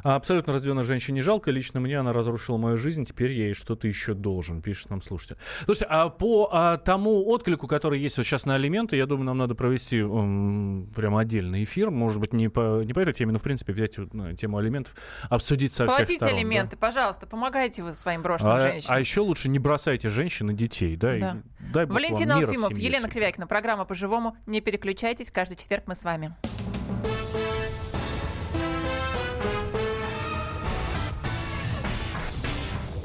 А 0.03 0.15
абсолютно 0.15 0.53
разведенной 0.53 0.83
женщине 0.83 1.21
жалко. 1.21 1.51
Лично 1.51 1.79
мне 1.79 1.99
она 1.99 2.13
разрушила 2.13 2.57
мою 2.57 2.77
жизнь. 2.77 3.05
Теперь 3.05 3.31
я 3.33 3.45
ей 3.45 3.53
что-то 3.53 3.87
еще 3.87 4.13
должен, 4.13 4.61
пишет 4.61 4.89
нам 4.89 5.01
слушатель. 5.01 5.37
Слушайте, 5.65 5.87
а 5.89 6.09
по 6.09 6.49
а, 6.51 6.77
тому 6.77 7.27
отклику, 7.29 7.67
который 7.67 7.99
есть 7.99 8.17
вот 8.17 8.25
сейчас 8.25 8.45
на 8.45 8.55
алименты, 8.55 8.95
я 8.97 9.05
думаю, 9.05 9.25
нам 9.25 9.37
надо 9.37 9.55
провести 9.55 9.99
м, 9.99 10.91
прямо 10.95 11.21
отдельный 11.21 11.63
эфир. 11.63 11.91
Может 11.91 12.19
быть, 12.19 12.33
не 12.33 12.49
по, 12.49 12.83
не 12.83 12.93
по 12.93 12.99
этой 12.99 13.13
теме, 13.13 13.31
но, 13.31 13.39
в 13.39 13.43
принципе, 13.43 13.73
взять 13.73 13.97
вот, 13.97 14.13
ну, 14.13 14.33
тему 14.33 14.57
алиментов, 14.57 14.95
обсудить 15.29 15.71
со 15.71 15.85
всех 15.85 15.97
Платите 15.97 16.15
сторон. 16.17 16.33
да. 16.35 16.39
алименты, 16.39 16.77
пожалуйста, 16.77 17.27
помогайте 17.27 17.83
вы 17.83 17.93
своим 17.93 18.21
брошенным 18.23 18.55
А, 18.55 18.59
женщинам. 18.59 18.95
а 18.95 18.99
еще 18.99 19.21
лучше 19.21 19.49
не 19.49 19.59
бросайте 19.59 20.09
женщин 20.09 20.49
и 20.51 20.53
детей, 20.53 20.95
да? 20.95 21.15
и 21.15 21.19
Да. 21.19 21.37
дай 21.73 21.85
бог 21.85 21.95
Валентин 21.95 22.29
вам 22.29 22.39
мира 22.39 22.47
в 22.47 22.49
Алфимов, 22.51 22.77
Елена. 22.77 23.09
Кривякина. 23.09 23.47
Программа 23.47 23.85
«По-живому». 23.85 24.35
Не 24.45 24.61
переключайтесь. 24.61 25.31
Каждый 25.31 25.55
четверг 25.57 25.83
мы 25.87 25.95
с 25.95 26.03
вами. 26.03 26.35